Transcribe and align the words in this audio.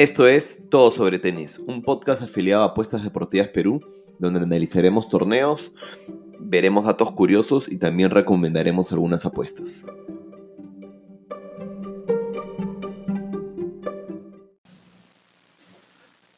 Esto 0.00 0.26
es 0.26 0.62
Todo 0.70 0.90
sobre 0.90 1.18
Tenis, 1.18 1.58
un 1.58 1.82
podcast 1.82 2.22
afiliado 2.22 2.62
a 2.62 2.68
Apuestas 2.68 3.04
Deportivas 3.04 3.48
Perú, 3.48 3.82
donde 4.18 4.40
analizaremos 4.40 5.10
torneos, 5.10 5.74
veremos 6.38 6.86
datos 6.86 7.12
curiosos 7.12 7.70
y 7.70 7.76
también 7.76 8.08
recomendaremos 8.08 8.92
algunas 8.92 9.26
apuestas. 9.26 9.84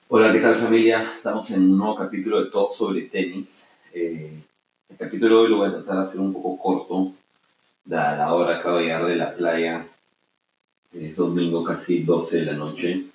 Hola, 0.08 0.32
¿qué 0.32 0.40
tal 0.40 0.56
familia? 0.56 1.12
Estamos 1.14 1.48
en 1.52 1.62
un 1.62 1.79
nuevo 1.79 1.94
capítulo 1.94 2.42
de 2.42 2.50
Todo 2.50 2.68
sobre 2.68 3.02
Tenis. 3.02 3.70
Eh, 3.94 4.42
el 4.88 4.96
capítulo 4.96 5.36
de 5.36 5.42
hoy 5.44 5.50
lo 5.50 5.58
voy 5.58 5.68
a 5.68 5.74
tratar 5.74 5.98
de 5.98 6.02
hacer 6.02 6.20
un 6.20 6.32
poco 6.32 6.58
corto, 6.58 7.12
dada 7.84 8.16
la 8.16 8.34
hora 8.34 8.56
acabo 8.56 8.79
de 8.79 8.86
llegar 8.86 9.06
de 9.06 9.14
la 9.14 9.32
playa, 9.32 9.86
es 10.93 11.14
domingo 11.14 11.63
casi 11.63 12.02
12 12.02 12.40
de 12.40 12.46
la 12.46 12.54
noche 12.54 13.11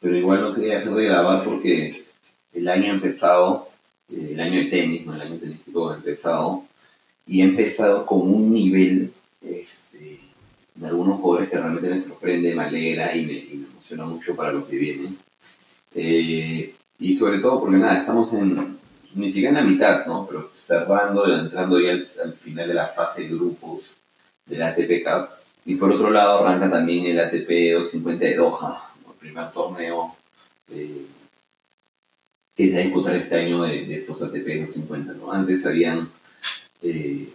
pero 0.00 0.16
igual 0.16 0.40
no 0.40 0.54
quería 0.54 0.78
hacer 0.78 0.92
de 0.92 1.04
grabar 1.04 1.44
porque 1.44 2.04
el 2.52 2.68
año 2.68 2.92
empezado, 2.92 3.68
eh, 4.10 4.30
el 4.32 4.40
año 4.40 4.60
de 4.60 4.66
tenis, 4.66 5.06
no 5.06 5.14
el 5.14 5.22
año 5.22 5.36
tenístico 5.38 5.94
empezado, 5.94 6.64
y 7.26 7.42
ha 7.42 7.44
empezado 7.44 8.06
con 8.06 8.22
un 8.22 8.52
nivel 8.52 9.12
este, 9.42 10.20
de 10.74 10.86
algunos 10.86 11.20
jugadores 11.20 11.50
que 11.50 11.58
realmente 11.58 11.90
me 11.90 11.98
sorprende, 11.98 12.54
me 12.54 12.64
alegra 12.64 13.14
y 13.14 13.26
me, 13.26 13.64
emociona 13.68 14.04
mucho 14.06 14.34
para 14.34 14.52
lo 14.52 14.66
que 14.66 14.76
viene. 14.76 15.10
Eh, 15.94 16.74
y 16.98 17.14
sobre 17.14 17.38
todo 17.38 17.60
porque 17.60 17.76
nada, 17.76 17.98
estamos 17.98 18.32
en, 18.32 18.78
ni 19.14 19.28
siquiera 19.28 19.50
en 19.50 19.66
la 19.66 19.70
mitad, 19.70 20.06
¿no? 20.06 20.26
Pero 20.26 20.48
cerrando, 20.50 21.26
entrando 21.26 21.80
ya 21.80 21.92
al, 21.92 22.02
al 22.24 22.32
final 22.32 22.68
de 22.68 22.74
la 22.74 22.88
fase 22.88 23.22
de 23.22 23.28
grupos 23.28 23.94
del 24.46 24.62
ATP 24.62 25.04
Cup. 25.04 25.28
Y 25.64 25.74
por 25.74 25.92
otro 25.92 26.10
lado 26.10 26.46
arranca 26.46 26.70
también 26.70 27.06
el 27.06 27.20
ATP 27.20 27.74
250 27.74 28.24
de 28.24 28.36
Doha, 28.36 28.87
primer 29.18 29.50
torneo 29.52 30.14
eh, 30.72 31.06
que 32.54 32.68
se 32.68 32.74
va 32.74 32.80
a 32.80 32.84
disputar 32.84 33.16
este 33.16 33.36
año 33.36 33.62
de, 33.62 33.94
estos 33.94 34.22
ATP 34.22 34.34
250. 34.34 35.12
¿no? 35.14 35.32
Antes 35.32 35.64
habían 35.66 36.08
eh, 36.82 37.28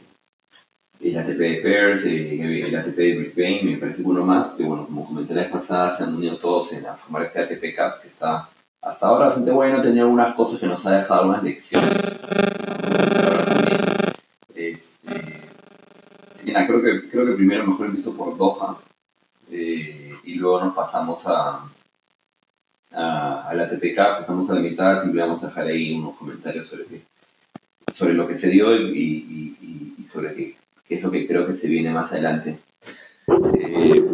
el 1.00 1.18
ATP 1.18 1.38
de 1.38 1.62
Perth, 1.62 2.06
eh, 2.06 2.62
el 2.68 2.76
ATP 2.76 2.96
de 2.96 3.18
Brisbane, 3.18 3.62
me 3.64 3.78
parece 3.78 4.02
uno 4.04 4.26
más, 4.26 4.54
que 4.54 4.64
bueno, 4.64 4.86
como 4.86 5.06
comenté 5.08 5.34
la 5.34 5.44
vez 5.44 5.52
pasada, 5.52 5.90
se 5.90 6.04
han 6.04 6.16
unido 6.16 6.38
todos 6.38 6.74
en 6.74 6.86
formar 6.98 7.24
este 7.24 7.40
ATP 7.40 7.76
Cup 7.76 8.02
que 8.02 8.08
está 8.08 8.50
hasta 8.82 9.08
ahora 9.08 9.28
bastante 9.28 9.52
bueno, 9.52 9.82
tenía 9.82 10.02
algunas 10.02 10.36
cosas 10.36 10.60
que 10.60 10.68
nos 10.68 10.86
ha 10.86 10.98
dejado 10.98 11.22
algunas 11.22 11.44
lecciones. 11.44 12.22
Este, 14.54 15.50
sí, 16.34 16.54
creo, 16.54 16.82
que, 16.82 17.10
creo 17.10 17.26
que 17.26 17.32
primero 17.34 17.66
mejor 17.66 17.88
empiezo 17.88 18.14
por 18.14 18.38
Doha 18.38 18.78
y 19.54 20.36
luego 20.36 20.64
nos 20.64 20.76
pasamos 20.76 21.28
a, 21.28 21.64
a, 22.94 23.54
la 23.54 23.70
TPK, 23.70 24.00
a 24.00 24.54
la 24.54 24.60
mitad, 24.60 25.00
siempre 25.00 25.22
vamos 25.22 25.44
a 25.44 25.48
dejar 25.48 25.68
ahí 25.68 25.94
unos 25.94 26.16
comentarios 26.16 26.68
sobre, 26.68 26.86
sobre 27.92 28.14
lo 28.14 28.28
que 28.28 28.36
se 28.36 28.50
dio 28.50 28.76
y, 28.76 29.56
sobre 30.08 30.34
qué, 30.36 30.56
es 30.90 31.02
lo 31.02 31.10
que 31.10 31.26
creo 31.28 31.48
que 31.48 31.54
se 31.54 31.68
viene 31.68 31.92
más 31.92 32.12
adelante. 32.12 32.60
Eh, 33.58 34.06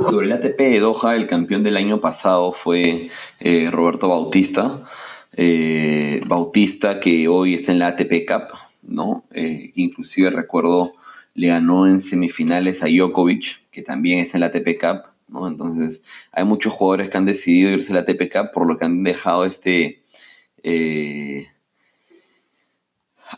sobre 0.00 0.26
el 0.26 0.32
ATP 0.32 0.58
de 0.58 0.80
Doha, 0.80 1.16
el 1.16 1.26
campeón 1.26 1.62
del 1.62 1.76
año 1.76 2.00
pasado 2.00 2.52
fue 2.52 3.08
eh, 3.40 3.70
Roberto 3.70 4.08
Bautista. 4.08 4.80
Eh, 5.34 6.20
Bautista 6.26 7.00
que 7.00 7.26
hoy 7.28 7.54
está 7.54 7.72
en 7.72 7.78
la 7.78 7.88
ATP 7.88 8.26
Cup, 8.28 8.58
¿no? 8.82 9.24
inclusive 9.32 10.28
recuerdo 10.28 10.92
le 11.34 11.48
ganó 11.48 11.86
en 11.86 12.00
semifinales 12.00 12.82
a 12.82 12.86
Djokovic, 12.86 13.70
que 13.70 13.82
también 13.82 14.20
está 14.20 14.36
en 14.36 14.40
la 14.40 14.46
ATP 14.46 14.78
Cup. 14.80 15.12
Entonces, 15.46 16.02
hay 16.30 16.44
muchos 16.44 16.72
jugadores 16.72 17.08
que 17.08 17.16
han 17.16 17.24
decidido 17.24 17.70
irse 17.70 17.92
a 17.92 17.96
la 17.96 18.04
TPK 18.04 18.52
por 18.52 18.66
lo 18.66 18.76
que 18.76 18.84
han 18.84 19.02
dejado 19.02 19.46
este 19.46 20.02
eh, 20.62 21.46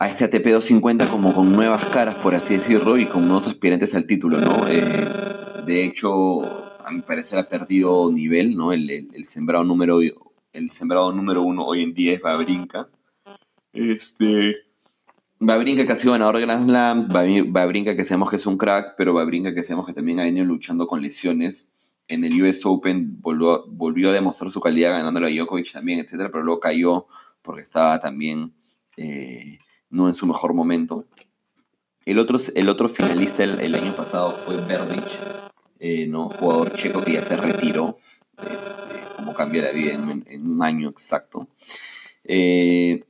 a 0.01 0.09
este 0.09 0.25
ATP 0.25 0.45
250 0.45 1.07
como 1.09 1.33
con 1.33 1.53
nuevas 1.53 1.85
caras, 1.87 2.17
por 2.17 2.35
así 2.35 2.55
decirlo, 2.55 2.99
y 2.99 3.07
con 3.07 3.27
nuevos 3.27 3.47
aspirantes 3.47 3.95
al 3.95 4.07
título, 4.07 4.39
¿no? 4.39 4.67
Eh, 4.67 4.83
de 5.65 5.85
hecho, 5.85 6.43
a 6.85 6.91
mi 6.91 7.01
parecer 7.03 7.39
ha 7.39 7.49
perdido 7.49 8.11
nivel, 8.11 8.57
¿no? 8.57 8.73
El, 8.73 9.25
sembrado 9.25 9.65
número 9.65 10.01
el 10.01 10.71
sembrado 10.71 11.13
número 11.13 11.43
uno 11.43 11.65
hoy 11.65 11.83
en 11.83 11.95
día 11.95 12.13
es 12.15 12.21
Babrinka. 12.21 12.89
Este. 13.73 14.64
Babrinka 15.41 15.85
que 15.85 15.93
ha 15.93 15.97
sido 15.97 16.13
ganador 16.13 16.37
de 16.37 16.43
Grand 16.43 16.67
Slam, 16.67 17.09
Babrinka 17.53 17.97
que 17.97 18.05
sabemos 18.05 18.31
que 18.31 18.37
es 18.37 18.47
un 18.47 18.57
crack, 18.57 18.95
pero 18.97 19.13
Babrinka 19.13 19.55
que 19.55 19.65
sabemos 19.65 19.87
que 19.87 19.93
también 19.93 20.21
ha 20.21 20.25
venido 20.25 20.47
luchando 20.47 20.87
con 20.87 21.03
lesiones 21.03 21.73
en 22.09 22.25
el 22.25 22.43
US 22.43 22.65
Open 22.67 23.21
volvió, 23.21 23.67
volvió 23.69 24.11
a 24.11 24.13
demostrar 24.13 24.51
su 24.51 24.61
calidad 24.61 24.93
ganándole 24.93 25.27
a 25.27 25.31
Djokovic 25.31 25.73
también, 25.73 26.01
etcétera, 26.01 26.31
pero 26.31 26.45
luego 26.45 26.61
cayó 26.61 27.07
porque 27.43 27.63
estaba 27.63 27.99
también 27.99 28.55
eh, 28.97 29.59
no 29.91 30.09
en 30.09 30.15
su 30.15 30.27
mejor 30.27 30.55
momento. 30.55 31.07
El 32.05 32.19
otro, 32.19 32.39
el 32.55 32.69
otro 32.69 32.89
finalista 32.89 33.45
el, 33.45 33.75
año 33.75 33.95
pasado 33.95 34.33
fue 34.33 34.57
Verdic, 34.57 35.05
eh, 35.79 36.07
¿no? 36.07 36.29
jugador 36.29 36.75
checo 36.75 37.03
que 37.03 37.15
ya 37.15 37.23
se 37.23 37.37
retiró, 37.37 37.97
este, 38.39 39.17
como 39.17 39.33
cambia 39.33 39.63
la 39.63 39.71
vida 39.71 39.95
en, 39.95 40.47
un 40.47 40.63
año 40.63 40.91
exacto. 40.91 41.49
Eh, 42.25 43.05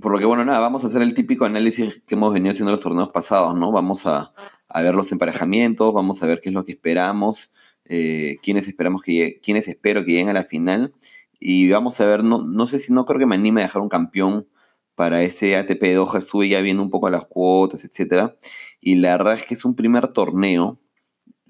por 0.00 0.12
lo 0.12 0.18
que, 0.18 0.24
bueno, 0.26 0.44
nada, 0.44 0.58
vamos 0.58 0.84
a 0.84 0.88
hacer 0.88 1.02
el 1.02 1.14
típico 1.14 1.44
análisis 1.44 2.02
que 2.06 2.14
hemos 2.14 2.32
venido 2.32 2.52
haciendo 2.52 2.70
en 2.70 2.74
los 2.74 2.82
torneos 2.82 3.10
pasados, 3.10 3.54
¿no? 3.56 3.72
Vamos 3.72 4.06
a, 4.06 4.32
a 4.68 4.82
ver 4.82 4.94
los 4.94 5.12
emparejamientos, 5.12 5.92
vamos 5.92 6.22
a 6.22 6.26
ver 6.26 6.40
qué 6.40 6.50
es 6.50 6.54
lo 6.54 6.64
que 6.64 6.72
esperamos, 6.72 7.52
eh, 7.84 8.36
quiénes 8.42 8.68
esperamos 8.68 9.02
que 9.02 9.40
quiénes 9.42 9.66
espero 9.68 10.04
que 10.04 10.12
lleguen 10.12 10.28
a 10.28 10.32
la 10.34 10.44
final. 10.44 10.94
Y 11.40 11.68
vamos 11.70 12.00
a 12.00 12.06
ver, 12.06 12.24
no, 12.24 12.42
no 12.42 12.66
sé 12.66 12.78
si 12.78 12.92
no 12.92 13.04
creo 13.06 13.18
que 13.18 13.26
me 13.26 13.36
anime 13.36 13.62
a 13.62 13.64
dejar 13.64 13.82
un 13.82 13.88
campeón 13.88 14.48
para 14.94 15.22
ese 15.22 15.56
ATP 15.56 15.80
de 15.80 15.94
Doha. 15.94 16.18
Estuve 16.18 16.48
ya 16.48 16.60
viendo 16.60 16.82
un 16.82 16.90
poco 16.90 17.08
las 17.10 17.26
cuotas, 17.26 17.84
etcétera. 17.84 18.36
Y 18.80 18.96
la 18.96 19.16
verdad 19.16 19.34
es 19.34 19.46
que 19.46 19.54
es 19.54 19.64
un 19.64 19.76
primer 19.76 20.08
torneo, 20.08 20.80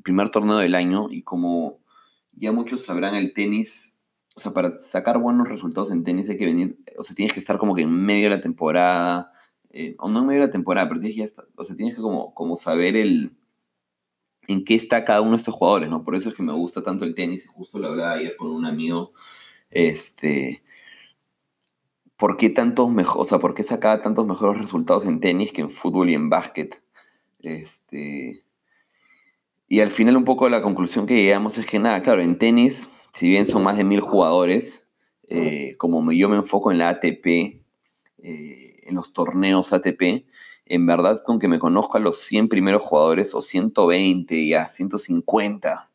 primer 0.03 0.30
torneo 0.30 0.59
del 0.59 0.75
año. 0.75 1.09
Y 1.10 1.22
como 1.22 1.80
ya 2.32 2.53
muchos 2.53 2.84
sabrán, 2.84 3.15
el 3.15 3.32
tenis, 3.32 3.97
o 4.38 4.41
sea, 4.41 4.53
para 4.53 4.71
sacar 4.71 5.19
buenos 5.19 5.49
resultados 5.49 5.91
en 5.91 6.04
tenis 6.04 6.28
hay 6.28 6.37
que 6.37 6.47
venir, 6.47 6.78
o 6.97 7.03
sea, 7.03 7.16
tienes 7.16 7.32
que 7.32 7.41
estar 7.41 7.59
como 7.59 7.75
que 7.75 7.82
en 7.82 7.91
medio 7.91 8.31
de 8.31 8.37
la 8.37 8.41
temporada, 8.41 9.32
eh, 9.71 9.97
o 9.99 10.09
no 10.09 10.21
en 10.21 10.26
medio 10.26 10.43
de 10.43 10.47
la 10.47 10.53
temporada, 10.53 10.88
pero 10.88 11.00
tienes 11.00 11.19
que 11.19 11.25
estar, 11.25 11.44
o 11.56 11.65
sea, 11.65 11.75
tienes 11.75 11.97
que 11.97 12.03
como, 12.03 12.32
como 12.34 12.54
saber 12.54 12.94
el, 12.94 13.32
en 14.47 14.65
qué 14.65 14.77
está 14.77 15.04
cada 15.04 15.22
uno 15.22 15.32
de 15.32 15.38
estos 15.38 15.56
jugadores, 15.56 15.91
¿no? 15.91 16.04
Por 16.04 16.15
eso 16.15 16.28
es 16.28 16.37
que 16.37 16.44
me 16.44 16.53
gusta 16.53 16.84
tanto 16.84 17.04
el 17.04 17.16
tenis, 17.16 17.48
justo 17.48 17.81
lo 17.81 17.88
hablaba 17.88 18.12
ayer 18.12 18.37
con 18.37 18.53
un 18.53 18.65
amigo, 18.65 19.10
este, 19.71 20.62
¿por 22.16 22.37
qué 22.37 22.48
tantos 22.48 22.88
mejor, 22.93 23.22
o 23.22 23.25
sea, 23.25 23.41
por 23.41 23.56
qué 23.56 23.65
sacaba 23.65 24.03
tantos 24.03 24.25
mejores 24.25 24.60
resultados 24.60 25.04
en 25.04 25.19
tenis 25.19 25.50
que 25.50 25.62
en 25.62 25.71
fútbol 25.71 26.10
y 26.10 26.15
en 26.15 26.31
básquet? 26.31 26.81
Este, 27.41 28.44
y 29.66 29.81
al 29.81 29.91
final 29.91 30.16
un 30.16 30.25
poco 30.25 30.48
la 30.48 30.62
conclusión 30.62 31.06
que 31.06 31.21
llegamos 31.21 31.59
es 31.59 31.66
que 31.66 31.81
nada, 31.81 32.03
claro, 32.03 32.22
en 32.22 32.38
tenis, 32.38 32.93
si 33.12 33.28
bien 33.28 33.46
son 33.46 33.62
más 33.62 33.76
de 33.76 33.84
mil 33.84 34.00
jugadores, 34.00 34.88
eh, 35.28 35.76
como 35.78 36.10
yo 36.12 36.28
me 36.28 36.36
enfoco 36.36 36.70
en 36.72 36.78
la 36.78 36.88
ATP, 36.91 37.26
eh, 38.19 38.80
en 38.82 38.94
los 38.94 39.12
torneos 39.12 39.72
ATP, 39.72 40.26
en 40.66 40.86
verdad 40.86 41.22
con 41.24 41.38
que 41.38 41.48
me 41.48 41.58
conozca 41.58 41.98
a 41.98 42.00
los 42.00 42.18
100 42.20 42.48
primeros 42.48 42.82
jugadores 42.82 43.34
o 43.34 43.42
120 43.42 44.47
ya 44.47 44.68
150 44.68 45.91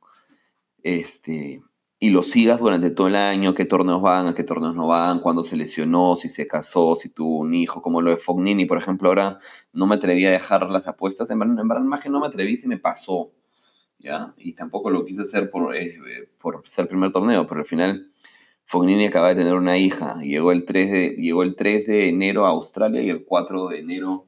este, 0.83 1.63
y 1.99 2.09
los 2.09 2.27
sigas 2.27 2.59
durante 2.59 2.91
todo 2.91 3.07
el 3.07 3.15
año, 3.15 3.55
qué 3.55 3.65
torneos 3.65 4.01
van, 4.01 4.27
a 4.27 4.35
qué 4.35 4.43
torneos 4.43 4.75
no 4.75 4.87
van, 4.87 5.19
cuándo 5.19 5.43
se 5.43 5.55
lesionó, 5.55 6.17
si 6.17 6.29
se 6.29 6.47
casó, 6.47 6.95
si 6.97 7.09
tuvo 7.09 7.39
un 7.39 7.53
hijo, 7.53 7.81
como 7.81 8.01
lo 8.01 8.11
de 8.11 8.17
Fognini, 8.17 8.65
por 8.65 8.77
ejemplo, 8.77 9.09
ahora 9.09 9.39
no 9.71 9.87
me 9.87 9.95
atreví 9.95 10.25
a 10.25 10.31
dejar 10.31 10.69
las 10.69 10.87
apuestas, 10.87 11.29
en 11.31 11.39
verdad, 11.39 11.59
en 11.59 11.67
verdad 11.67 11.83
más 11.83 12.01
que 12.01 12.09
no 12.09 12.19
me 12.19 12.27
atreví, 12.27 12.57
se 12.57 12.67
me 12.67 12.77
pasó, 12.77 13.31
Y 14.37 14.53
tampoco 14.53 14.89
lo 14.89 15.05
quise 15.05 15.21
hacer 15.21 15.49
por, 15.49 15.75
eh, 15.75 16.29
por 16.39 16.61
ser 16.65 16.87
primer 16.87 17.11
torneo, 17.11 17.47
pero 17.47 17.61
al 17.61 17.67
final 17.67 18.07
Fognini 18.65 19.05
acaba 19.05 19.29
de 19.29 19.35
tener 19.35 19.53
una 19.53 19.77
hija, 19.77 20.19
llegó 20.21 20.51
el 20.51 20.65
3 20.65 20.91
de, 20.91 21.09
llegó 21.17 21.43
el 21.43 21.55
3 21.55 21.87
de 21.87 22.09
enero 22.09 22.45
a 22.45 22.49
Australia 22.49 23.01
y 23.01 23.09
el 23.09 23.23
4 23.23 23.67
de 23.69 23.79
enero 23.79 24.25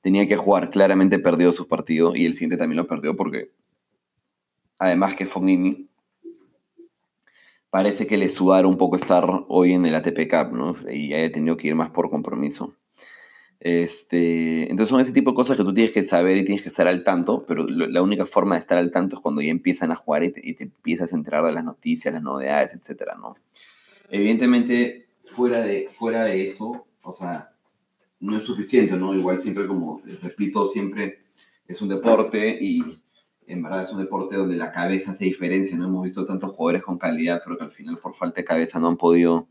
tenía 0.00 0.26
que 0.28 0.36
jugar, 0.36 0.70
claramente 0.70 1.18
perdió 1.18 1.52
su 1.52 1.66
partido 1.66 2.14
y 2.14 2.24
el 2.26 2.34
siguiente 2.34 2.56
también 2.56 2.78
lo 2.78 2.86
perdió 2.86 3.16
porque 3.16 3.50
además 4.78 5.14
que 5.14 5.26
Fognini 5.26 5.88
parece 7.70 8.06
que 8.06 8.16
le 8.16 8.28
sudaron 8.28 8.72
un 8.72 8.78
poco 8.78 8.96
estar 8.96 9.24
hoy 9.48 9.72
en 9.72 9.86
el 9.86 9.94
ATP 9.94 10.28
Cup, 10.28 10.52
¿no? 10.52 10.76
Y 10.90 11.14
haya 11.14 11.30
tenido 11.32 11.56
que 11.56 11.68
ir 11.68 11.74
más 11.74 11.90
por 11.90 12.10
compromiso. 12.10 12.74
Este, 13.60 14.70
entonces 14.70 14.88
son 14.88 15.00
ese 15.00 15.12
tipo 15.12 15.32
de 15.32 15.34
cosas 15.34 15.58
que 15.58 15.64
tú 15.64 15.74
tienes 15.74 15.92
que 15.92 16.02
saber 16.02 16.38
y 16.38 16.44
tienes 16.46 16.62
que 16.62 16.70
estar 16.70 16.88
al 16.88 17.04
tanto, 17.04 17.44
pero 17.46 17.66
la 17.68 18.00
única 18.00 18.24
forma 18.24 18.54
de 18.54 18.60
estar 18.60 18.78
al 18.78 18.90
tanto 18.90 19.16
es 19.16 19.22
cuando 19.22 19.42
ya 19.42 19.50
empiezan 19.50 19.92
a 19.92 19.96
jugar 19.96 20.24
y 20.24 20.32
te, 20.32 20.64
empiezas 20.64 21.12
a 21.12 21.16
enterar 21.16 21.44
de 21.44 21.52
las 21.52 21.64
noticias, 21.64 22.14
las 22.14 22.22
novedades, 22.22 22.74
etcétera, 22.74 23.16
¿no? 23.16 23.36
Evidentemente, 24.08 25.08
fuera 25.24 25.60
de, 25.60 25.88
fuera 25.90 26.24
de 26.24 26.42
eso, 26.42 26.86
o 27.02 27.12
sea, 27.12 27.52
no 28.18 28.34
es 28.34 28.42
suficiente, 28.44 28.96
¿no? 28.96 29.14
Igual 29.14 29.36
siempre, 29.36 29.66
como 29.66 30.00
repito, 30.22 30.66
siempre 30.66 31.20
es 31.68 31.82
un 31.82 31.88
deporte 31.88 32.56
y, 32.58 32.82
en 33.46 33.62
verdad 33.62 33.82
es 33.82 33.92
un 33.92 34.00
deporte 34.00 34.36
donde 34.36 34.56
la 34.56 34.72
cabeza 34.72 35.10
hace 35.10 35.26
diferencia, 35.26 35.76
no 35.76 35.84
hemos 35.84 36.04
visto 36.04 36.24
tantos 36.24 36.52
jugadores 36.52 36.82
con 36.82 36.98
calidad, 36.98 37.42
pero 37.44 37.58
que 37.58 37.64
al 37.64 37.70
final 37.72 37.98
por 37.98 38.14
falta 38.14 38.40
de 38.40 38.44
cabeza 38.44 38.80
no 38.80 38.88
han 38.88 38.96
podido 38.96 39.48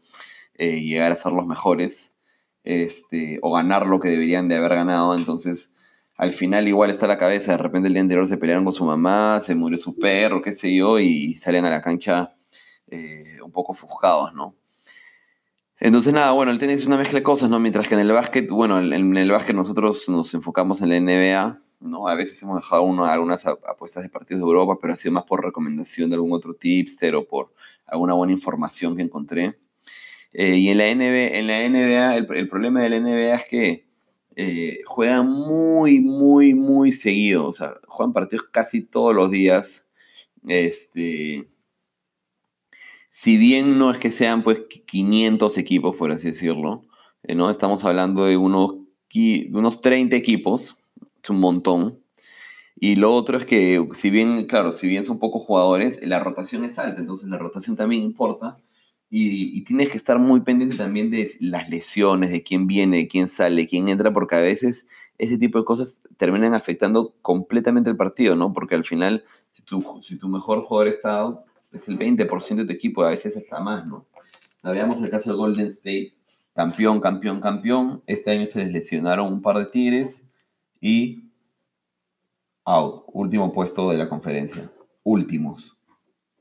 eh, 0.56 0.82
llegar 0.82 1.12
a 1.12 1.16
ser 1.16 1.32
los 1.32 1.46
mejores 1.46 2.19
este, 2.70 3.40
o 3.42 3.52
ganar 3.52 3.88
lo 3.88 4.00
que 4.00 4.10
deberían 4.10 4.48
de 4.48 4.56
haber 4.56 4.76
ganado, 4.76 5.16
entonces 5.18 5.76
al 6.16 6.34
final 6.34 6.68
igual 6.68 6.92
está 6.92 7.08
la 7.08 7.18
cabeza, 7.18 7.54
de 7.54 7.58
repente 7.58 7.88
el 7.88 7.94
día 7.94 8.02
anterior 8.02 8.28
se 8.28 8.38
pelearon 8.38 8.64
con 8.64 8.74
su 8.74 8.86
mamá, 8.86 9.40
se 9.42 9.56
murió 9.56 9.76
su 9.80 9.98
perro, 9.98 10.44
qué 10.44 10.52
sé 10.52 10.76
yo, 10.76 11.00
y 11.00 11.34
salen 11.34 11.66
a 11.66 11.72
la 11.72 11.82
cancha 11.82 12.36
eh, 12.88 13.42
un 13.44 13.52
poco 13.52 13.72
ofuscados, 13.72 14.36
¿no? 14.36 14.56
Entonces, 15.80 16.14
nada, 16.14 16.32
bueno, 16.32 16.52
el 16.52 16.60
tenis 16.60 16.82
es 16.82 16.86
una 16.86 16.98
mezcla 16.98 17.18
de 17.20 17.24
cosas, 17.24 17.50
¿no? 17.50 17.60
Mientras 17.60 17.88
que 17.88 17.96
en 17.96 18.02
el 18.02 18.12
básquet, 18.12 18.48
bueno, 18.52 18.80
en 18.80 19.18
el 19.18 19.32
básquet 19.32 19.56
nosotros 19.56 20.08
nos 20.08 20.32
enfocamos 20.36 20.82
en 20.82 20.90
la 20.90 21.00
NBA, 21.00 21.62
¿no? 21.80 22.08
A 22.08 22.14
veces 22.14 22.40
hemos 22.44 22.62
dejado 22.62 22.84
uno, 22.84 23.06
algunas 23.06 23.48
apuestas 23.48 24.04
de 24.04 24.10
partidos 24.10 24.42
de 24.42 24.46
Europa, 24.46 24.78
pero 24.80 24.94
ha 24.94 24.98
sido 24.98 25.14
más 25.14 25.24
por 25.24 25.44
recomendación 25.44 26.10
de 26.10 26.18
algún 26.18 26.34
otro 26.34 26.54
tipster 26.54 27.16
o 27.16 27.26
por 27.26 27.52
alguna 27.88 28.14
buena 28.14 28.34
información 28.34 28.96
que 28.96 29.02
encontré. 29.02 29.58
Eh, 30.34 30.58
y 30.58 30.70
en 30.70 30.78
la 30.78 30.94
NBA, 30.94 31.38
en 31.38 31.48
la 31.48 31.68
NBA 31.68 32.18
el, 32.18 32.48
problema 32.50 32.82
de 32.82 32.90
la 32.90 33.00
NBA 33.00 33.36
es 33.36 33.46
que 33.46 33.90
eh, 34.36 34.80
juegan 34.86 35.28
muy, 35.30 36.02
muy, 36.02 36.54
muy 36.54 36.92
seguido. 36.92 37.48
O 37.48 37.54
sea, 37.54 37.76
juegan 37.88 38.14
partidos 38.14 38.48
casi 38.52 38.82
todos 38.82 39.16
los 39.16 39.32
días. 39.32 39.90
Este, 40.48 41.50
si 43.10 43.38
bien 43.38 43.78
no 43.78 43.92
es 43.92 44.00
que 44.00 44.12
sean 44.12 44.44
pues 44.44 44.62
500 44.88 45.58
equipos, 45.58 45.96
por 45.96 46.12
así 46.12 46.28
decirlo, 46.28 46.86
eh, 47.24 47.36
¿no? 47.36 47.50
Estamos 47.50 47.84
hablando 47.84 48.26
de 48.26 48.38
unos, 48.38 48.76
de 49.14 49.50
unos 49.52 49.82
30 49.82 50.16
equipos, 50.16 50.78
es 51.24 51.30
un 51.30 51.40
montón. 51.40 52.00
Y 52.76 52.96
lo 52.96 53.14
otro 53.14 53.38
es 53.38 53.46
que, 53.46 53.86
si 53.94 54.10
bien, 54.10 54.46
claro, 54.48 54.72
si 54.72 54.88
bien 54.88 55.04
son 55.04 55.20
pocos 55.20 55.42
jugadores, 55.44 56.00
la 56.02 56.20
rotación 56.20 56.64
es 56.64 56.80
alta, 56.80 57.02
entonces 57.02 57.28
la 57.28 57.38
rotación 57.38 57.76
también 57.76 58.04
importa. 58.04 58.58
Y, 59.12 59.64
tienes 59.64 59.90
que 59.90 59.98
estar 59.98 60.20
muy 60.20 60.42
pendiente 60.42 60.78
también 60.78 61.10
de 61.10 61.32
las 61.40 61.68
lesiones, 61.70 62.30
de 62.30 62.44
quién 62.44 62.68
viene, 62.68 62.98
de 62.98 63.08
quién 63.08 63.28
sale, 63.28 63.68
quién 63.68 63.90
entra, 63.90 64.14
porque 64.14 64.36
a 64.36 64.42
veces 64.42 64.88
ese 65.18 65.38
tipo 65.38 65.58
de 65.58 65.66
cosas 65.66 66.02
terminan 66.18 66.54
afectando 66.54 67.16
completamente 67.22 67.90
el 67.90 67.98
partido, 67.98 68.36
¿no? 68.36 68.54
Porque 68.54 68.76
al 68.76 68.86
final, 68.86 69.24
si 69.50 69.64
tu, 69.64 70.02
si 70.04 70.18
tu 70.18 70.28
mejor 70.28 70.62
jugador 70.62 70.88
está 70.90 71.44
es 71.72 71.88
el 71.88 71.98
20% 71.98 72.56
de 72.56 72.66
tu 72.66 72.74
equipo, 72.74 73.04
a 73.04 73.10
veces 73.10 73.38
hasta 73.38 73.60
más, 73.60 73.88
¿no? 73.88 74.08
veamos 74.64 75.02
el 75.02 75.10
caso 75.10 75.30
del 75.30 75.38
Golden 75.38 75.68
State, 75.68 76.14
campeón, 76.54 77.00
campeón, 77.00 77.40
campeón. 77.40 78.04
Este 78.08 78.32
año 78.32 78.46
se 78.46 78.64
les 78.64 78.74
lesionaron 78.74 79.32
un 79.32 79.42
par 79.42 79.58
de 79.58 79.66
Tigres 79.68 80.28
y 80.82 81.30
out, 82.66 83.04
último 83.08 83.54
puesto 83.54 83.90
de 83.92 83.98
la 83.98 84.10
conferencia. 84.10 84.70
Últimos. 85.04 85.78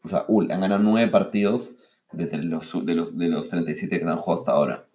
O 0.02 0.08
sea, 0.08 0.24
han 0.28 0.60
ganado 0.60 0.82
nueve 0.82 1.10
partidos 1.10 1.74
de 2.12 2.42
los, 2.42 2.86
de 2.86 2.94
los, 2.94 3.16
de 3.16 3.28
los 3.28 3.48
37 3.48 3.98
que 3.98 4.04
han 4.04 4.16
jugado 4.16 4.40
hasta 4.40 4.52
ahora. 4.52 4.88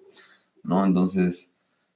¿No? 0.63 0.85
Entonces, 0.85 1.53